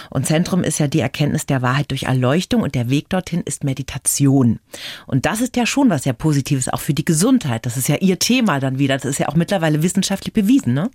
[0.09, 3.65] Und Zentrum ist ja die Erkenntnis der Wahrheit durch Erleuchtung und der Weg dorthin ist
[3.65, 4.59] Meditation.
[5.05, 7.65] Und das ist ja schon was sehr Positives, auch für die Gesundheit.
[7.65, 8.95] Das ist ja Ihr Thema dann wieder.
[8.95, 10.89] Das ist ja auch mittlerweile wissenschaftlich bewiesen, ne?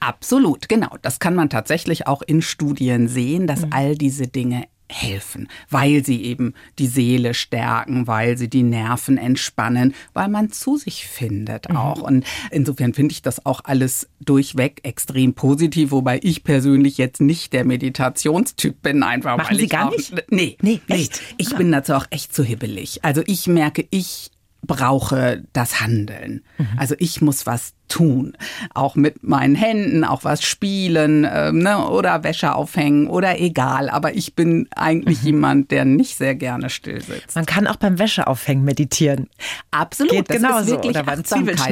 [0.00, 0.96] Absolut, genau.
[1.02, 3.72] Das kann man tatsächlich auch in Studien sehen, dass mhm.
[3.72, 9.94] all diese Dinge helfen, weil sie eben die Seele stärken, weil sie die Nerven entspannen,
[10.12, 11.76] weil man zu sich findet mhm.
[11.76, 12.02] auch.
[12.02, 17.52] Und insofern finde ich das auch alles durchweg extrem positiv, wobei ich persönlich jetzt nicht
[17.52, 20.12] der Meditationstyp bin, einfach Machen weil Sie ich gar auch, nicht?
[20.30, 21.20] Nee, nee, echt?
[21.38, 23.04] Ich bin dazu auch echt zu hibbelig.
[23.04, 24.30] Also ich merke, ich
[24.62, 26.44] brauche das Handeln.
[26.58, 26.66] Mhm.
[26.76, 28.32] Also ich muss was tun.
[28.72, 33.90] Auch mit meinen Händen, auch was spielen ähm, ne, oder Wäsche aufhängen oder egal.
[33.90, 35.26] Aber ich bin eigentlich mhm.
[35.26, 37.36] jemand, der nicht sehr gerne still sitzt.
[37.36, 39.28] Man kann auch beim Wäscheaufhängen meditieren.
[39.70, 40.10] Absolut.
[40.10, 40.60] Geht das genauso.
[40.60, 41.04] ist wirklich oder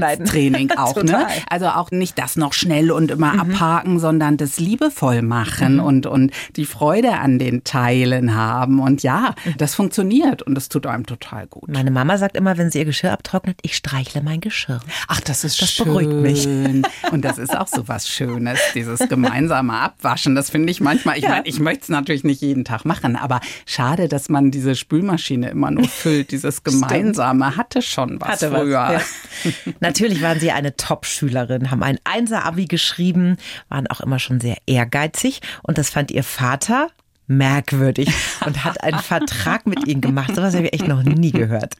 [0.00, 1.02] beim Training auch.
[1.02, 1.26] ne?
[1.48, 3.40] Also auch nicht das noch schnell und immer mhm.
[3.40, 5.84] abhaken, sondern das liebevoll machen mhm.
[5.84, 8.78] und, und die Freude an den Teilen haben.
[8.78, 11.70] Und ja, das funktioniert und das tut einem total gut.
[11.70, 14.80] Meine Mama sagt immer, wenn sie ihr Geschirr abtrocknet, ich streichle mein Geschirr.
[15.08, 15.86] Ach, das ist das schön.
[15.86, 16.46] beruhigt mich.
[16.46, 20.34] Und das ist auch so was Schönes, dieses gemeinsame Abwaschen.
[20.34, 21.30] Das finde ich manchmal, ich ja.
[21.30, 25.50] meine, ich möchte es natürlich nicht jeden Tag machen, aber schade, dass man diese Spülmaschine
[25.50, 26.30] immer nur füllt.
[26.30, 27.56] Dieses Gemeinsame Stimmt.
[27.56, 29.02] hatte schon was hatte früher.
[29.44, 29.72] Was, ja.
[29.80, 33.36] Natürlich waren Sie eine Top-Schülerin, haben ein Einser-Abi geschrieben,
[33.68, 36.88] waren auch immer schon sehr ehrgeizig und das fand Ihr Vater
[37.30, 38.12] merkwürdig
[38.44, 40.34] und hat einen Vertrag mit ihnen gemacht.
[40.34, 41.76] Sowas habe ich echt noch nie gehört.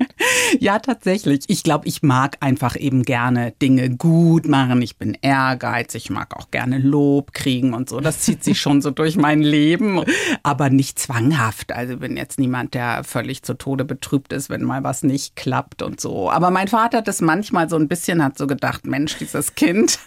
[0.58, 1.40] Ja, tatsächlich.
[1.48, 4.82] Ich glaube, ich mag einfach eben gerne Dinge gut machen.
[4.82, 8.00] Ich bin ehrgeizig, ich mag auch gerne Lob kriegen und so.
[8.00, 10.02] Das zieht sich schon so durch mein Leben,
[10.42, 11.72] aber nicht zwanghaft.
[11.72, 15.82] Also bin jetzt niemand, der völlig zu Tode betrübt ist, wenn mal was nicht klappt
[15.82, 16.30] und so.
[16.30, 19.98] Aber mein Vater hat das manchmal so ein bisschen, hat so gedacht, Mensch, dieses Kind.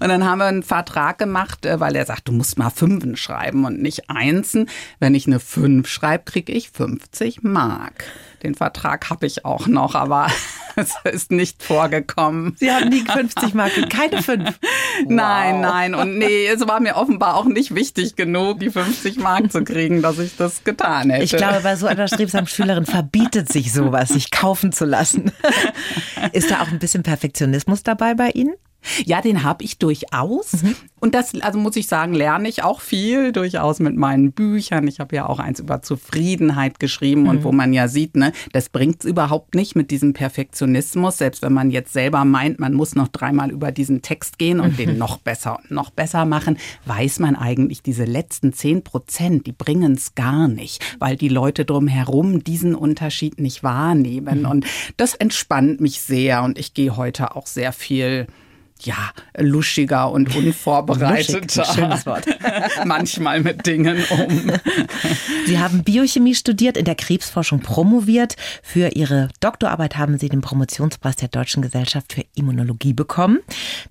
[0.00, 3.16] Und dann haben wir einen Vertrag gemacht, äh, weil er sagt, du musst mal Fünfen
[3.16, 4.68] schreiben und nicht Einsen.
[4.98, 8.04] Wenn ich eine 5 schreibe, kriege ich 50 Mark.
[8.42, 10.26] Den Vertrag habe ich auch noch, aber
[10.76, 12.56] es ist nicht vorgekommen.
[12.58, 14.44] Sie haben nie 50 Mark, keine 5.
[14.44, 14.54] Wow.
[15.08, 15.94] Nein, nein.
[15.94, 20.02] Und nee, es war mir offenbar auch nicht wichtig genug, die 50 Mark zu kriegen,
[20.02, 21.24] dass ich das getan hätte.
[21.24, 25.32] Ich glaube, bei so einer strebsamen Schülerin verbietet sich sowas, sich kaufen zu lassen.
[26.32, 28.54] Ist da auch ein bisschen Perfektionismus dabei bei Ihnen?
[29.04, 30.62] Ja, den habe ich durchaus.
[30.62, 30.76] Mhm.
[31.00, 34.86] Und das, also muss ich sagen, lerne ich auch viel durchaus mit meinen Büchern.
[34.86, 37.28] Ich habe ja auch eins über Zufriedenheit geschrieben mhm.
[37.28, 41.18] und wo man ja sieht, ne, das bringt's überhaupt nicht mit diesem Perfektionismus.
[41.18, 44.74] Selbst wenn man jetzt selber meint, man muss noch dreimal über diesen Text gehen und
[44.74, 44.76] mhm.
[44.76, 49.52] den noch besser und noch besser machen, weiß man eigentlich, diese letzten zehn Prozent, die
[49.52, 54.40] bringen's gar nicht, weil die Leute drumherum diesen Unterschied nicht wahrnehmen.
[54.40, 54.46] Mhm.
[54.46, 54.66] Und
[54.98, 58.28] das entspannt mich sehr und ich gehe heute auch sehr viel
[58.84, 61.64] ja, luschiger und unvorbereiteter.
[61.64, 62.26] schönes Wort.
[62.84, 64.52] manchmal mit Dingen um.
[65.46, 68.36] Sie haben Biochemie studiert, in der Krebsforschung promoviert.
[68.62, 73.40] Für Ihre Doktorarbeit haben Sie den Promotionspreis der Deutschen Gesellschaft für Immunologie bekommen.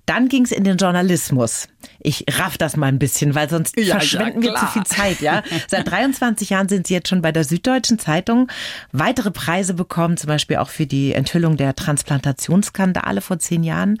[0.06, 1.68] Dann ging es in den Journalismus.
[1.98, 5.20] Ich raff das mal ein bisschen, weil sonst ja, verschwenden ja, wir zu viel Zeit,
[5.20, 5.42] ja.
[5.68, 8.48] Seit 23 Jahren sind Sie jetzt schon bei der Süddeutschen Zeitung.
[8.92, 13.98] Weitere Preise bekommen, zum Beispiel auch für die Enthüllung der Transplantationsskandale vor zehn Jahren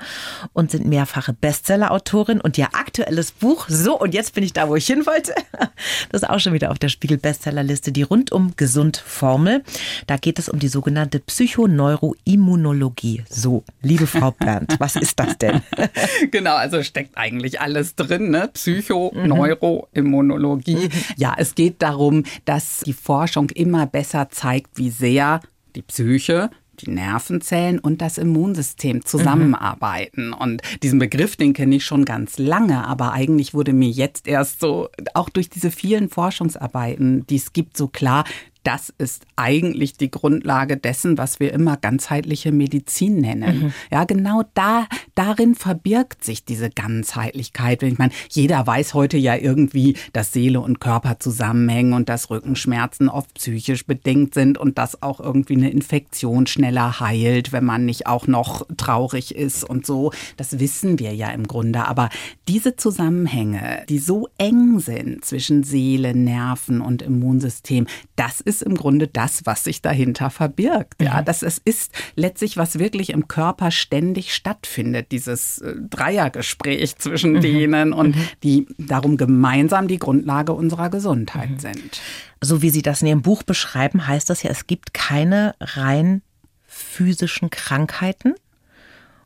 [0.52, 4.68] und sind sind mehrfache Bestseller-Autorin und ihr aktuelles Buch, so und jetzt bin ich da,
[4.68, 5.34] wo ich hin wollte,
[6.10, 9.62] das ist auch schon wieder auf der Spiegel-Bestsellerliste, die rundum gesund Formel.
[10.06, 13.24] Da geht es um die sogenannte Psychoneuroimmunologie.
[13.28, 15.62] So, liebe Frau Berndt, was ist das denn?
[16.30, 18.48] genau, also steckt eigentlich alles drin, ne?
[18.52, 20.76] Psychoneuroimmunologie.
[20.76, 20.90] Mhm.
[21.16, 25.40] Ja, es geht darum, dass die Forschung immer besser zeigt, wie sehr
[25.74, 30.28] die Psyche die Nervenzellen und das Immunsystem zusammenarbeiten.
[30.28, 30.34] Mhm.
[30.34, 34.60] Und diesen Begriff, den kenne ich schon ganz lange, aber eigentlich wurde mir jetzt erst
[34.60, 38.24] so, auch durch diese vielen Forschungsarbeiten, die es gibt, so klar,
[38.64, 43.60] das ist eigentlich die Grundlage dessen, was wir immer ganzheitliche Medizin nennen.
[43.60, 43.72] Mhm.
[43.90, 47.82] Ja, genau da, darin verbirgt sich diese Ganzheitlichkeit.
[47.82, 53.08] Ich meine, jeder weiß heute ja irgendwie, dass Seele und Körper zusammenhängen und dass Rückenschmerzen
[53.08, 58.06] oft psychisch bedingt sind und dass auch irgendwie eine Infektion schneller heilt, wenn man nicht
[58.06, 60.12] auch noch traurig ist und so.
[60.36, 61.86] Das wissen wir ja im Grunde.
[61.86, 62.10] Aber
[62.48, 68.74] diese Zusammenhänge, die so eng sind zwischen Seele, Nerven und Immunsystem, das ist ist im
[68.74, 71.02] Grunde das, was sich dahinter verbirgt.
[71.02, 71.24] Ja, mhm.
[71.24, 77.40] das es ist letztlich, was wirklich im Körper ständig stattfindet, dieses äh, Dreiergespräch zwischen mhm.
[77.40, 78.28] denen und mhm.
[78.42, 81.58] die darum gemeinsam die Grundlage unserer Gesundheit mhm.
[81.58, 82.00] sind.
[82.40, 86.22] So wie Sie das in Ihrem Buch beschreiben, heißt das ja, es gibt keine rein
[86.66, 88.34] physischen Krankheiten,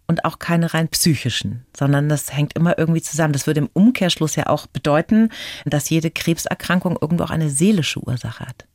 [0.06, 3.32] und auch keine rein psychischen, sondern das hängt immer irgendwie zusammen.
[3.32, 5.30] Das würde im Umkehrschluss ja auch bedeuten,
[5.64, 8.66] dass jede Krebserkrankung irgendwo auch eine seelische Ursache hat.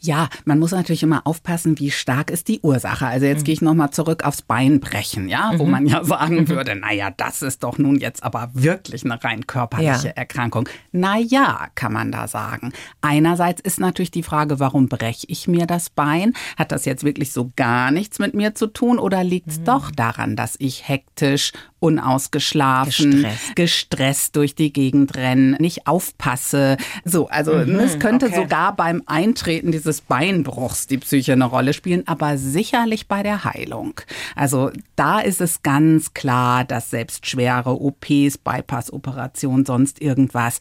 [0.00, 3.06] Ja, man muss natürlich immer aufpassen, wie stark ist die Ursache.
[3.06, 3.44] Also jetzt mhm.
[3.44, 5.70] gehe ich nochmal zurück aufs Beinbrechen, ja, wo mhm.
[5.70, 6.48] man ja sagen mhm.
[6.48, 10.14] würde, naja, das ist doch nun jetzt aber wirklich eine rein körperliche ja.
[10.14, 10.68] Erkrankung.
[10.92, 12.72] Naja, kann man da sagen.
[13.00, 16.34] Einerseits ist natürlich die Frage, warum breche ich mir das Bein?
[16.56, 19.64] Hat das jetzt wirklich so gar nichts mit mir zu tun oder liegt es mhm.
[19.64, 21.52] doch daran, dass ich hektisch
[21.84, 23.56] unausgeschlafen, gestresst.
[23.56, 24.36] gestresst.
[24.36, 26.78] durch die Gegend rennen, nicht aufpasse.
[27.04, 28.36] So, also mhm, es könnte okay.
[28.36, 34.00] sogar beim Eintreten dieses Beinbruchs die Psyche eine Rolle spielen, aber sicherlich bei der Heilung.
[34.34, 40.60] Also da ist es ganz klar, dass selbst schwere OPs, Bypass-Operationen, sonst irgendwas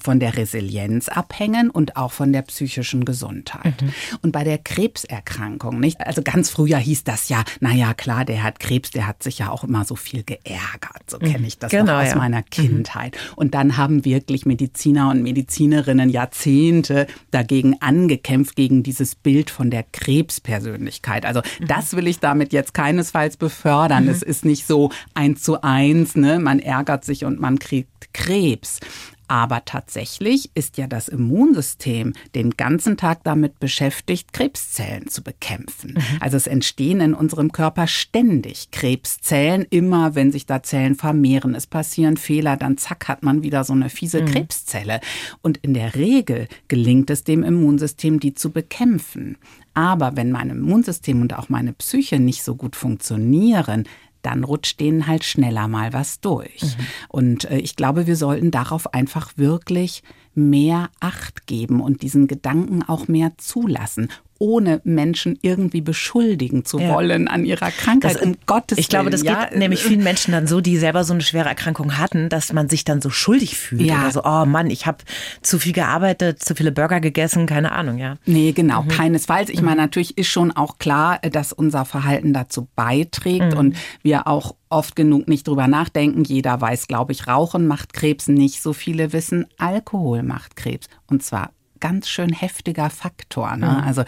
[0.00, 3.82] von der Resilienz abhängen und auch von der psychischen Gesundheit.
[3.82, 3.92] Mhm.
[4.22, 6.00] Und bei der Krebserkrankung, nicht?
[6.00, 9.50] Also ganz früher hieß das ja, naja, klar, der hat Krebs, der hat sich ja
[9.50, 11.02] auch immer so viel geärgert.
[11.08, 12.16] So kenne ich das genau, aus ja.
[12.16, 12.50] meiner mhm.
[12.50, 13.14] Kindheit.
[13.14, 13.34] Mhm.
[13.36, 19.84] Und dann haben wirklich Mediziner und Medizinerinnen Jahrzehnte dagegen angekämpft, gegen dieses Bild von der
[19.92, 21.26] Krebspersönlichkeit.
[21.26, 21.68] Also mhm.
[21.68, 24.04] das will ich damit jetzt keinesfalls befördern.
[24.04, 24.10] Mhm.
[24.10, 26.38] Es ist nicht so eins zu eins, ne?
[26.38, 28.80] Man ärgert sich und man kriegt Krebs.
[29.28, 35.94] Aber tatsächlich ist ja das Immunsystem den ganzen Tag damit beschäftigt, Krebszellen zu bekämpfen.
[35.94, 36.18] Mhm.
[36.20, 41.66] Also es entstehen in unserem Körper ständig Krebszellen, immer wenn sich da Zellen vermehren, es
[41.66, 44.26] passieren Fehler, dann zack hat man wieder so eine fiese mhm.
[44.26, 45.00] Krebszelle.
[45.40, 49.38] Und in der Regel gelingt es dem Immunsystem, die zu bekämpfen.
[49.74, 53.84] Aber wenn mein Immunsystem und auch meine Psyche nicht so gut funktionieren,
[54.22, 56.62] dann rutscht denen halt schneller mal was durch.
[56.62, 56.86] Mhm.
[57.08, 60.02] Und äh, ich glaube, wir sollten darauf einfach wirklich
[60.34, 64.08] mehr Acht geben und diesen Gedanken auch mehr zulassen
[64.42, 66.92] ohne Menschen irgendwie beschuldigen zu ja.
[66.92, 68.16] wollen an ihrer Krankheit.
[68.16, 69.44] Das, um Gottes ich glaube, das ja.
[69.44, 72.68] geht nämlich vielen Menschen dann so, die selber so eine schwere Erkrankung hatten, dass man
[72.68, 73.82] sich dann so schuldig fühlt.
[73.82, 74.00] Ja.
[74.00, 74.98] Oder so, oh Mann, ich habe
[75.42, 78.16] zu viel gearbeitet, zu viele Burger gegessen, keine Ahnung, ja.
[78.26, 78.88] Nee, genau, mhm.
[78.88, 79.48] keinesfalls.
[79.48, 79.82] Ich meine, mhm.
[79.82, 83.58] natürlich ist schon auch klar, dass unser Verhalten dazu beiträgt mhm.
[83.58, 86.24] und wir auch oft genug nicht drüber nachdenken.
[86.24, 88.60] Jeder weiß, glaube ich, Rauchen macht Krebs nicht.
[88.60, 90.88] So viele wissen, Alkohol macht Krebs.
[91.06, 93.54] Und zwar ganz schön heftiger Faktor.
[93.56, 93.66] Ne?
[93.66, 93.86] Mhm.
[93.86, 94.02] Also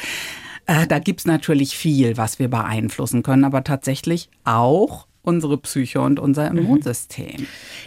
[0.64, 6.18] äh, da gibt's natürlich viel, was wir beeinflussen können, aber tatsächlich auch unsere Psyche und
[6.18, 6.58] unser mhm.
[6.58, 7.40] Immunsystem.
[7.40, 7.46] Mhm.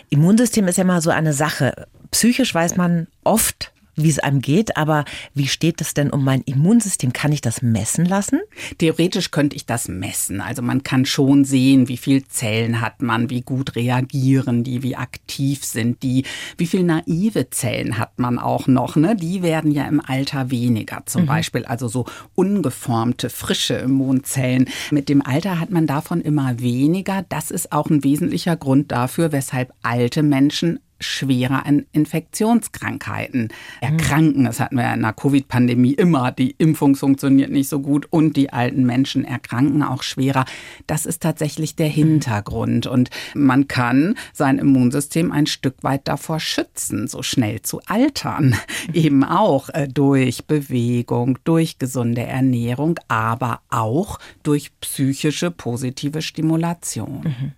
[0.10, 1.88] Immunsystem ist ja mal so eine Sache.
[2.12, 6.42] Psychisch weiß man oft, wie es einem geht, aber wie steht es denn um mein
[6.42, 7.12] Immunsystem?
[7.12, 8.40] Kann ich das messen lassen?
[8.78, 10.40] Theoretisch könnte ich das messen.
[10.40, 14.96] Also man kann schon sehen, wie viel Zellen hat man, wie gut reagieren die, wie
[14.96, 16.24] aktiv sind die,
[16.58, 18.96] wie viel naive Zellen hat man auch noch.
[18.96, 19.16] Ne?
[19.16, 21.28] Die werden ja im Alter weniger zum mhm.
[21.28, 21.66] Beispiel.
[21.66, 22.06] Also so
[22.36, 24.70] ungeformte, frische Immunzellen.
[24.92, 27.26] Mit dem Alter hat man davon immer weniger.
[27.30, 33.50] Das ist auch ein wesentlicher Grund dafür, weshalb alte Menschen schwerer an Infektionskrankheiten
[33.82, 34.46] erkranken.
[34.46, 36.32] Das hatten wir ja in der Covid-Pandemie immer.
[36.32, 40.46] Die Impfung funktioniert nicht so gut und die alten Menschen erkranken auch schwerer.
[40.88, 42.88] Das ist tatsächlich der Hintergrund.
[42.88, 48.56] Und man kann sein Immunsystem ein Stück weit davor schützen, so schnell zu altern.
[48.94, 57.54] Eben auch äh, durch Bewegung, durch gesunde Ernährung, aber auch durch psychische positive Stimulation.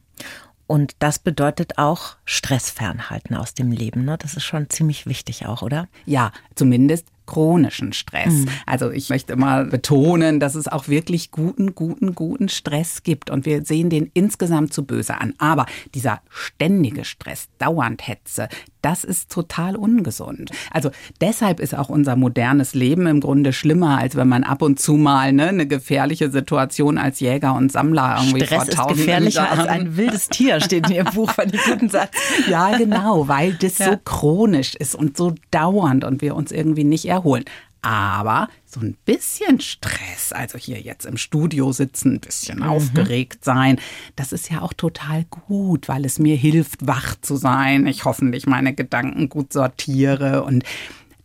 [0.69, 4.05] Und das bedeutet auch Stress fernhalten aus dem Leben.
[4.05, 4.19] Ne?
[4.19, 5.87] Das ist schon ziemlich wichtig auch, oder?
[6.05, 8.33] Ja, zumindest chronischen Stress.
[8.33, 8.49] Mhm.
[8.67, 13.47] Also ich möchte mal betonen, dass es auch wirklich guten, guten, guten Stress gibt und
[13.47, 15.33] wir sehen den insgesamt zu böse an.
[15.39, 18.47] Aber dieser ständige Stress, dauernd Hetze,
[18.81, 20.51] das ist total ungesund.
[20.71, 24.79] Also deshalb ist auch unser modernes Leben im Grunde schlimmer, als wenn man ab und
[24.79, 29.43] zu mal ne, eine gefährliche Situation als Jäger und Sammler irgendwie Stress vor ist gefährlicher
[29.43, 29.59] Jahren.
[29.59, 32.11] als ein wildes Tier, steht in Ihrem Buch von dem guten Satz.
[32.49, 33.91] Ja, genau, weil das ja.
[33.91, 37.45] so chronisch ist und so dauernd und wir uns irgendwie nicht erholen.
[37.81, 42.63] Aber so ein bisschen Stress, also hier jetzt im Studio sitzen, ein bisschen mhm.
[42.63, 43.79] aufgeregt sein,
[44.15, 47.87] das ist ja auch total gut, weil es mir hilft, wach zu sein.
[47.87, 50.63] Ich hoffentlich meine Gedanken gut sortiere und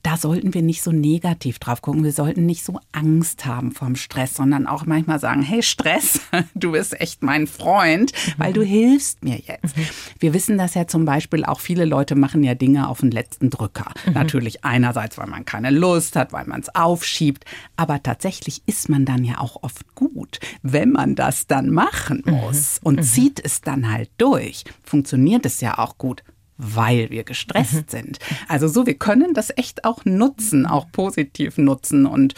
[0.05, 2.05] da sollten wir nicht so negativ drauf gucken.
[2.05, 6.21] Wir sollten nicht so Angst haben vom Stress, sondern auch manchmal sagen, hey Stress,
[6.55, 9.77] du bist echt mein Freund, weil du hilfst mir jetzt.
[9.77, 9.87] Mhm.
[10.19, 13.49] Wir wissen das ja zum Beispiel auch, viele Leute machen ja Dinge auf den letzten
[13.49, 13.93] Drücker.
[14.05, 14.13] Mhm.
[14.13, 19.07] Natürlich einerseits, weil man keine Lust hat, weil man es aufschiebt, aber tatsächlich ist man
[19.07, 22.35] dann ja auch oft gut, wenn man das dann machen mhm.
[22.35, 22.89] muss mhm.
[22.89, 24.65] und zieht es dann halt durch.
[24.83, 26.23] Funktioniert es ja auch gut
[26.57, 27.85] weil wir gestresst mhm.
[27.89, 28.19] sind.
[28.49, 32.35] Also so, wir können das echt auch nutzen, auch positiv nutzen und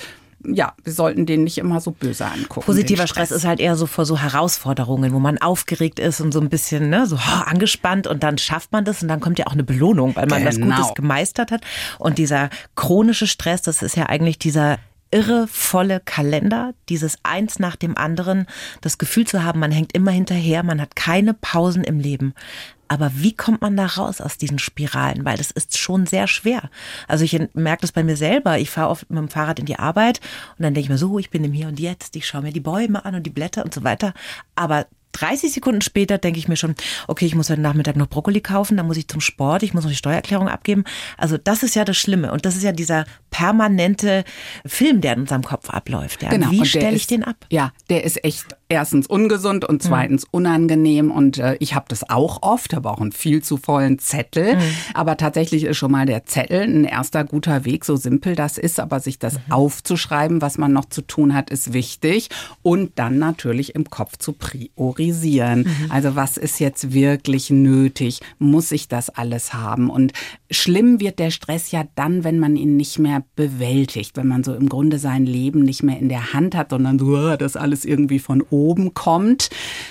[0.48, 2.66] ja, wir sollten den nicht immer so böse angucken.
[2.66, 3.28] Positiver Stress.
[3.28, 3.38] Stress.
[3.38, 6.90] ist halt eher so vor so Herausforderungen, wo man aufgeregt ist und so ein bisschen
[6.90, 9.64] ne, so oh, angespannt und dann schafft man das und dann kommt ja auch eine
[9.64, 10.48] Belohnung, weil man genau.
[10.48, 11.62] was Gutes gemeistert hat.
[11.98, 14.78] Und dieser chronische Stress, das ist ja eigentlich dieser
[15.10, 18.46] irre volle Kalender, dieses eins nach dem anderen,
[18.80, 22.34] das Gefühl zu haben, man hängt immer hinterher, man hat keine Pausen im Leben.
[22.88, 25.24] Aber wie kommt man da raus aus diesen Spiralen?
[25.24, 26.70] Weil das ist schon sehr schwer.
[27.08, 28.58] Also ich merke das bei mir selber.
[28.58, 30.20] Ich fahre oft mit dem Fahrrad in die Arbeit
[30.56, 32.52] und dann denke ich mir so, ich bin im Hier und Jetzt, ich schaue mir
[32.52, 34.14] die Bäume an und die Blätter und so weiter.
[34.54, 34.86] Aber
[35.20, 36.74] 30 Sekunden später denke ich mir schon,
[37.08, 39.84] okay, ich muss heute Nachmittag noch Brokkoli kaufen, dann muss ich zum Sport, ich muss
[39.84, 40.84] noch die Steuererklärung abgeben.
[41.16, 44.24] Also das ist ja das Schlimme und das ist ja dieser permanente
[44.64, 46.22] Film, der in unserem Kopf abläuft.
[46.22, 46.30] Ja.
[46.30, 46.50] Genau.
[46.50, 47.36] Wie stelle ich den ab?
[47.50, 49.88] Ja, der ist echt erstens ungesund und hm.
[49.88, 50.30] zweitens mhm.
[50.32, 54.56] unangenehm und äh, ich habe das auch oft, habe auch einen viel zu vollen Zettel,
[54.56, 54.62] mhm.
[54.94, 58.80] aber tatsächlich ist schon mal der Zettel ein erster guter Weg, so simpel das ist,
[58.80, 59.52] aber sich das mhm.
[59.52, 62.28] aufzuschreiben, was man noch zu tun hat, ist wichtig
[62.62, 65.60] und dann natürlich im Kopf zu priorisieren priorisieren.
[65.60, 65.90] Mhm.
[65.90, 68.20] Also was ist jetzt wirklich nötig?
[68.38, 69.90] Muss ich das alles haben?
[69.90, 70.12] Und
[70.50, 74.54] schlimm wird der Stress ja dann, wenn man ihn nicht mehr bewältigt, wenn man so
[74.54, 77.84] im Grunde sein Leben nicht mehr in der Hand hat, sondern so, ah, das alles
[77.84, 78.55] irgendwie von oben
[78.94, 79.50] kommt.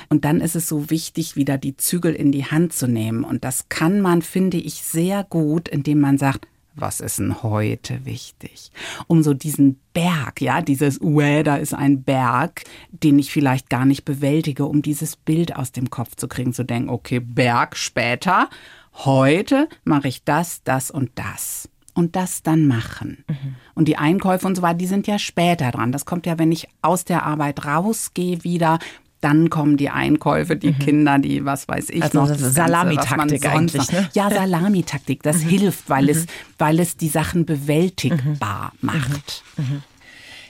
[0.10, 3.23] Und dann ist es so wichtig, wieder die Zügel in die Hand zu nehmen.
[3.23, 8.06] Und das kann man, finde ich, sehr gut, indem man sagt, was ist denn heute
[8.06, 8.71] wichtig?
[9.08, 13.86] Um so diesen Berg, ja, dieses Uä, da ist ein Berg, den ich vielleicht gar
[13.86, 18.49] nicht bewältige, um dieses Bild aus dem Kopf zu kriegen, zu denken, okay, Berg später,
[18.93, 21.69] heute mache ich das, das und das.
[21.95, 23.23] Und das dann machen.
[23.27, 23.55] Mhm.
[23.73, 25.91] Und die Einkäufe und so weiter, die sind ja später dran.
[25.91, 28.79] Das kommt ja, wenn ich aus der Arbeit rausgehe wieder,
[29.21, 30.79] dann kommen die Einkäufe, die mhm.
[30.79, 32.27] Kinder, die, was weiß ich also noch.
[32.27, 34.08] Das Salamitaktik eigentlich, ne?
[34.13, 35.49] Ja, Salamitaktik, das mhm.
[35.49, 36.10] hilft, weil, mhm.
[36.10, 36.25] es,
[36.60, 38.86] weil es die Sachen bewältigbar mhm.
[38.86, 39.43] macht.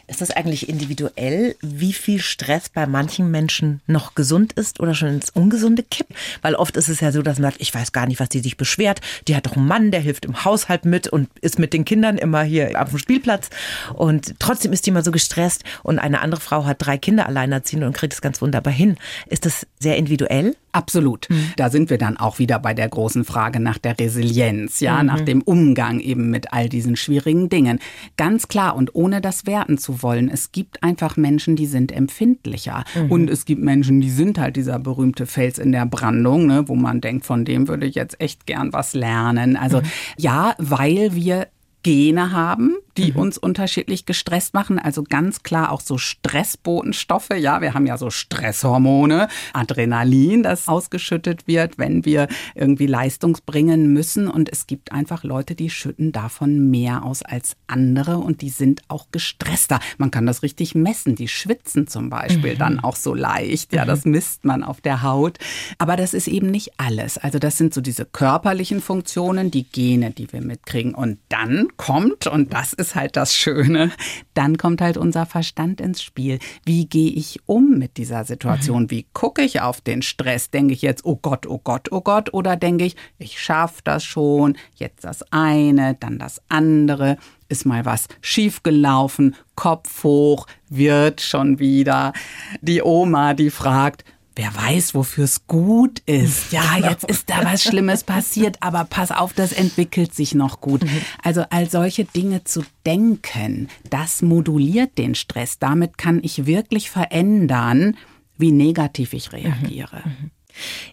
[0.08, 5.10] Ist das eigentlich individuell, wie viel Stress bei manchen Menschen noch gesund ist oder schon
[5.10, 6.14] ins Ungesunde kippt?
[6.44, 8.40] Weil oft ist es ja so, dass man sagt, ich weiß gar nicht, was die
[8.40, 9.02] sich beschwert.
[9.28, 12.20] Die hat doch einen Mann, der hilft im Haushalt mit und ist mit den Kindern
[12.20, 13.50] immer hier auf dem Spielplatz.
[13.94, 15.64] Und trotzdem ist die immer so gestresst.
[15.82, 18.98] Und eine andere Frau hat drei Kinder alleinerziehend und kriegt es ganz wunderbar hin.
[19.28, 20.56] Ist das sehr individuell?
[20.76, 21.30] Absolut.
[21.30, 21.54] Mhm.
[21.56, 25.08] Da sind wir dann auch wieder bei der großen Frage nach der Resilienz, ja, mhm.
[25.08, 27.80] nach dem Umgang eben mit all diesen schwierigen Dingen.
[28.18, 30.30] Ganz klar und ohne das werten zu wollen.
[30.30, 32.84] Es gibt einfach Menschen, die sind empfindlicher.
[32.94, 33.12] Mhm.
[33.12, 36.76] Und es gibt Menschen, die sind halt dieser berühmte Fels in der Brandung, ne, wo
[36.76, 39.56] man denkt, von dem würde ich jetzt echt gern was lernen.
[39.56, 39.86] Also mhm.
[40.18, 41.48] ja, weil wir
[41.84, 43.20] Gene haben, die mhm.
[43.20, 44.80] uns unterschiedlich gestresst machen.
[44.80, 47.30] Also ganz klar auch so Stressbotenstoffe.
[47.38, 53.92] Ja, wir haben ja so Stresshormone, Adrenalin, das ausgeschüttet wird, wenn wir irgendwie Leistung bringen
[53.94, 54.28] müssen.
[54.28, 58.82] Und es gibt einfach Leute, die schütten davon mehr aus als andere und die sind
[58.88, 59.80] auch gestresster.
[59.98, 61.16] Man kann das richtig messen.
[61.16, 62.60] Die schwitzen zum Beispiel mhm.
[62.60, 63.74] dann auch so leicht.
[63.74, 64.12] Ja, das mhm.
[64.12, 65.38] misst man auf der Haut.
[65.78, 67.18] Aber das ist eben nicht alles.
[67.18, 70.94] Also das sind so diese körperlichen Funktionen, die Gene, die wir mitkriegen.
[70.96, 73.92] Und dann kommt, und das ist ist halt das Schöne.
[74.34, 76.40] Dann kommt halt unser Verstand ins Spiel.
[76.66, 78.84] Wie gehe ich um mit dieser Situation?
[78.84, 78.92] Mhm.
[78.92, 80.52] Wie gucke ich auf den Stress?
[80.52, 82.34] Denke ich jetzt, oh Gott, oh Gott, oh Gott?
[82.34, 87.18] Oder denke ich, ich schaffe das schon, jetzt das eine, dann das andere?
[87.48, 92.14] Ist mal was schiefgelaufen, Kopf hoch, wird schon wieder.
[92.62, 94.04] Die Oma, die fragt,
[94.36, 96.52] wer weiß, wofür es gut ist.
[96.52, 96.90] Ja, genau.
[96.90, 100.84] jetzt ist da was Schlimmes passiert, aber pass auf, das entwickelt sich noch gut.
[100.84, 101.02] Mhm.
[101.24, 105.60] Also all solche Dinge zu denken, das moduliert den Stress.
[105.60, 107.98] Damit kann ich wirklich verändern,
[108.38, 110.04] wie negativ ich reagiere.
[110.06, 110.32] Mhm.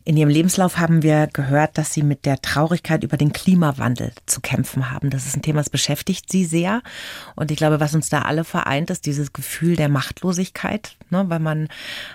[0.04, 4.40] In Ihrem Lebenslauf haben wir gehört, dass Sie mit der Traurigkeit über den Klimawandel zu
[4.40, 5.10] kämpfen haben.
[5.10, 6.82] Das ist ein Thema, das beschäftigt Sie sehr.
[7.36, 11.24] Und ich glaube, was uns da alle vereint, ist dieses Gefühl der Machtlosigkeit, ne?
[11.28, 11.68] weil man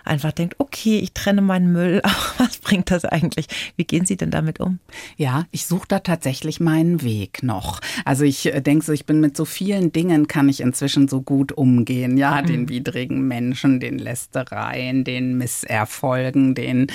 [0.03, 3.47] einfach denkt, okay, ich trenne meinen Müll, aber was bringt das eigentlich?
[3.75, 4.79] Wie gehen Sie denn damit um?
[5.15, 7.79] Ja, ich suche da tatsächlich meinen Weg noch.
[8.05, 11.21] Also ich äh, denke so, ich bin mit so vielen Dingen kann ich inzwischen so
[11.21, 12.17] gut umgehen.
[12.17, 12.45] Ja, mhm.
[12.47, 16.87] den widrigen Menschen, den Lästereien, den Misserfolgen, den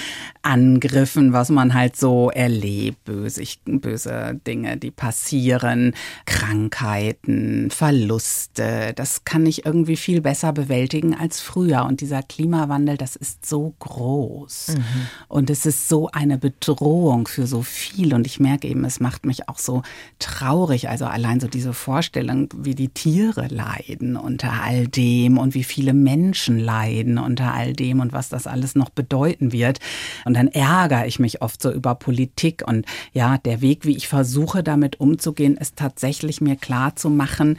[0.42, 5.94] Angriffen, was man halt so erlebt, böse, böse Dinge, die passieren,
[6.26, 8.92] Krankheiten, Verluste.
[8.96, 11.84] Das kann ich irgendwie viel besser bewältigen als früher.
[11.84, 14.74] Und dieser Klimawandel, das ist so groß.
[14.76, 14.82] Mhm.
[15.28, 18.12] Und es ist so eine Bedrohung für so viel.
[18.12, 19.82] Und ich merke eben, es macht mich auch so
[20.18, 20.88] traurig.
[20.88, 25.94] Also allein so diese Vorstellung, wie die Tiere leiden unter all dem und wie viele
[25.94, 29.78] Menschen leiden unter all dem und was das alles noch bedeuten wird.
[30.24, 32.64] Und und dann ärgere ich mich oft so über Politik.
[32.66, 37.58] Und ja, der Weg, wie ich versuche, damit umzugehen, ist tatsächlich mir klar zu machen,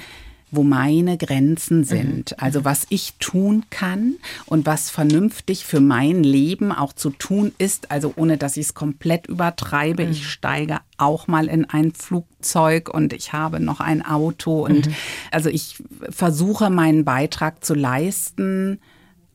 [0.49, 1.83] wo meine Grenzen mhm.
[1.83, 2.31] sind.
[2.31, 2.37] Mhm.
[2.39, 4.15] Also was ich tun kann
[4.47, 8.73] und was vernünftig für mein Leben auch zu tun ist, also ohne dass ich es
[8.73, 10.05] komplett übertreibe.
[10.05, 10.11] Mhm.
[10.11, 14.95] Ich steige auch mal in ein Flugzeug und ich habe noch ein Auto und mhm.
[15.29, 15.75] also ich
[16.09, 18.79] versuche meinen Beitrag zu leisten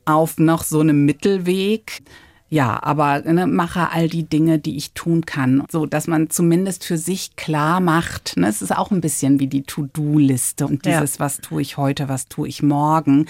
[0.07, 2.03] auf noch so einem Mittelweg
[2.51, 6.85] ja, aber ne, mache all die Dinge, die ich tun kann, so dass man zumindest
[6.85, 8.37] für sich klar macht.
[8.37, 11.21] Ne, es ist auch ein bisschen wie die To-Do-Liste und dieses, ja.
[11.21, 13.27] was tue ich heute, was tue ich morgen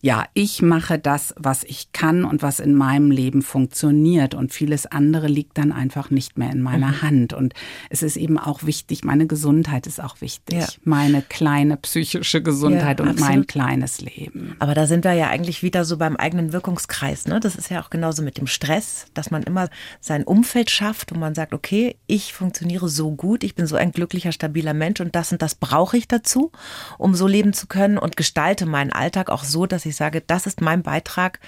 [0.00, 4.86] ja, ich mache das, was ich kann und was in meinem Leben funktioniert und vieles
[4.86, 7.02] andere liegt dann einfach nicht mehr in meiner mhm.
[7.02, 7.32] Hand.
[7.32, 7.54] Und
[7.90, 10.66] es ist eben auch wichtig, meine Gesundheit ist auch wichtig, ja.
[10.84, 13.28] meine kleine psychische Gesundheit ja, und absolut.
[13.28, 14.54] mein kleines Leben.
[14.60, 17.26] Aber da sind wir ja eigentlich wieder so beim eigenen Wirkungskreis.
[17.26, 17.40] Ne?
[17.40, 19.68] Das ist ja auch genauso mit dem Stress, dass man immer
[20.00, 23.90] sein Umfeld schafft und man sagt, okay, ich funktioniere so gut, ich bin so ein
[23.90, 26.52] glücklicher, stabiler Mensch und das und das brauche ich dazu,
[26.98, 30.46] um so leben zu können und gestalte meinen Alltag auch so, dass ich sage, das
[30.46, 31.40] ist mein Beitrag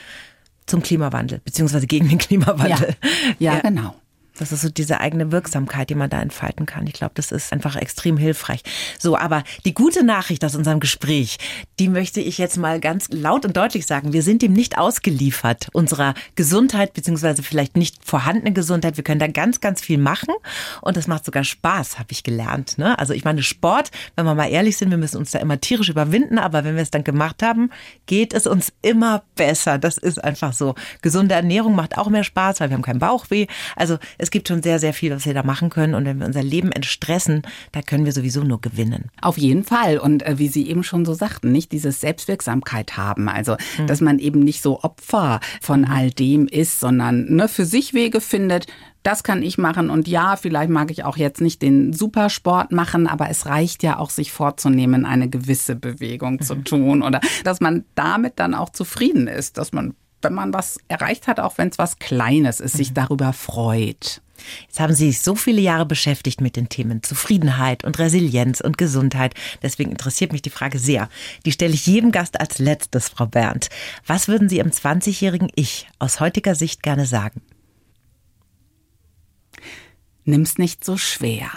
[0.67, 2.97] zum Klimawandel, beziehungsweise gegen den Klimawandel.
[3.39, 3.95] Ja, ja, genau.
[4.41, 6.87] Das ist so diese eigene Wirksamkeit, die man da entfalten kann.
[6.87, 8.63] Ich glaube, das ist einfach extrem hilfreich.
[8.99, 11.37] So, aber die gute Nachricht aus unserem Gespräch,
[11.79, 14.15] die möchte ich jetzt mal ganz laut und deutlich sagen.
[14.15, 18.97] Wir sind ihm nicht ausgeliefert, unserer Gesundheit, beziehungsweise vielleicht nicht vorhandene Gesundheit.
[18.97, 20.35] Wir können da ganz, ganz viel machen.
[20.81, 22.79] Und das macht sogar Spaß, habe ich gelernt.
[22.79, 22.99] Ne?
[22.99, 25.91] Also ich meine, Sport, wenn wir mal ehrlich sind, wir müssen uns da immer tierisch
[25.91, 26.39] überwinden.
[26.39, 27.71] Aber wenn wir es dann gemacht haben,
[28.07, 29.79] geht es uns immer besser.
[29.79, 30.77] Das ist einfach so.
[31.03, 33.47] Gesunde Ernährung macht auch mehr Spaß, weil wir haben keinen Bauchweh.
[33.77, 35.97] Also es es gibt schon sehr, sehr viel, was wir da machen können.
[35.97, 39.11] Und wenn wir unser Leben entstressen, da können wir sowieso nur gewinnen.
[39.21, 39.99] Auf jeden Fall.
[39.99, 43.29] Und äh, wie Sie eben schon so sagten, nicht dieses Selbstwirksamkeit haben.
[43.29, 43.89] Also, mhm.
[43.89, 48.21] dass man eben nicht so Opfer von all dem ist, sondern ne, für sich Wege
[48.21, 48.69] findet,
[49.03, 53.07] das kann ich machen und ja, vielleicht mag ich auch jetzt nicht den Supersport machen,
[53.07, 56.43] aber es reicht ja auch, sich vorzunehmen, eine gewisse Bewegung mhm.
[56.43, 60.79] zu tun oder dass man damit dann auch zufrieden ist, dass man wenn man was
[60.89, 62.95] erreicht hat, auch wenn es was Kleines ist, sich mhm.
[62.95, 64.21] darüber freut.
[64.63, 68.79] Jetzt haben Sie sich so viele Jahre beschäftigt mit den Themen Zufriedenheit und Resilienz und
[68.79, 69.35] Gesundheit.
[69.63, 71.09] Deswegen interessiert mich die Frage sehr.
[71.45, 73.69] Die stelle ich jedem Gast als letztes, Frau Berndt.
[74.07, 77.43] Was würden Sie im 20-jährigen Ich aus heutiger Sicht gerne sagen?
[80.25, 81.51] Nimm's nicht so schwer.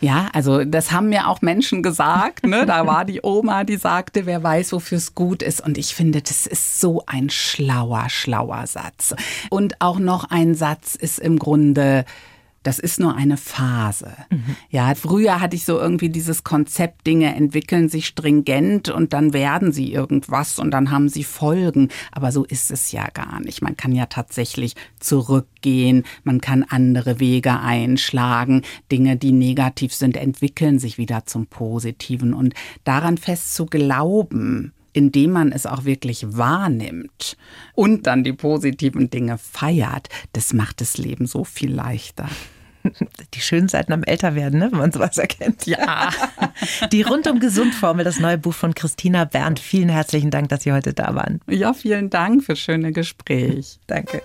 [0.00, 2.46] Ja, also das haben mir auch Menschen gesagt.
[2.46, 2.64] Ne?
[2.64, 5.60] Da war die Oma, die sagte, wer weiß, wofür es gut ist.
[5.60, 9.14] Und ich finde, das ist so ein schlauer, schlauer Satz.
[9.50, 12.04] Und auch noch ein Satz ist im Grunde,
[12.62, 14.12] das ist nur eine Phase.
[14.30, 14.56] Mhm.
[14.68, 19.72] Ja, früher hatte ich so irgendwie dieses Konzept, Dinge entwickeln sich stringent und dann werden
[19.72, 21.88] sie irgendwas und dann haben sie Folgen.
[22.12, 23.62] Aber so ist es ja gar nicht.
[23.62, 28.62] Man kann ja tatsächlich zurückgehen, man kann andere Wege einschlagen.
[28.92, 32.34] Dinge, die negativ sind, entwickeln sich wieder zum Positiven.
[32.34, 32.54] Und
[32.84, 37.36] daran fest zu glauben, indem man es auch wirklich wahrnimmt
[37.74, 42.28] und dann die positiven Dinge feiert, das macht das Leben so viel leichter.
[43.34, 44.68] Die schönen Seiten am Älterwerden, ne?
[44.70, 45.66] wenn man sowas erkennt.
[45.66, 46.10] Ja.
[46.92, 49.58] Die Rundum Gesund Formel, das neue Buch von Christina Berndt.
[49.58, 51.40] Vielen herzlichen Dank, dass Sie heute da waren.
[51.48, 53.78] Ja, vielen Dank für schöne Gespräch.
[53.86, 54.22] Danke.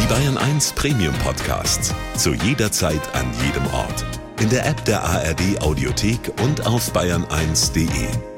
[0.00, 1.94] Die Bayern 1 Premium Podcasts.
[2.16, 4.04] Zu jeder Zeit, an jedem Ort.
[4.40, 8.37] In der App der ARD Audiothek und auf bayern1.de.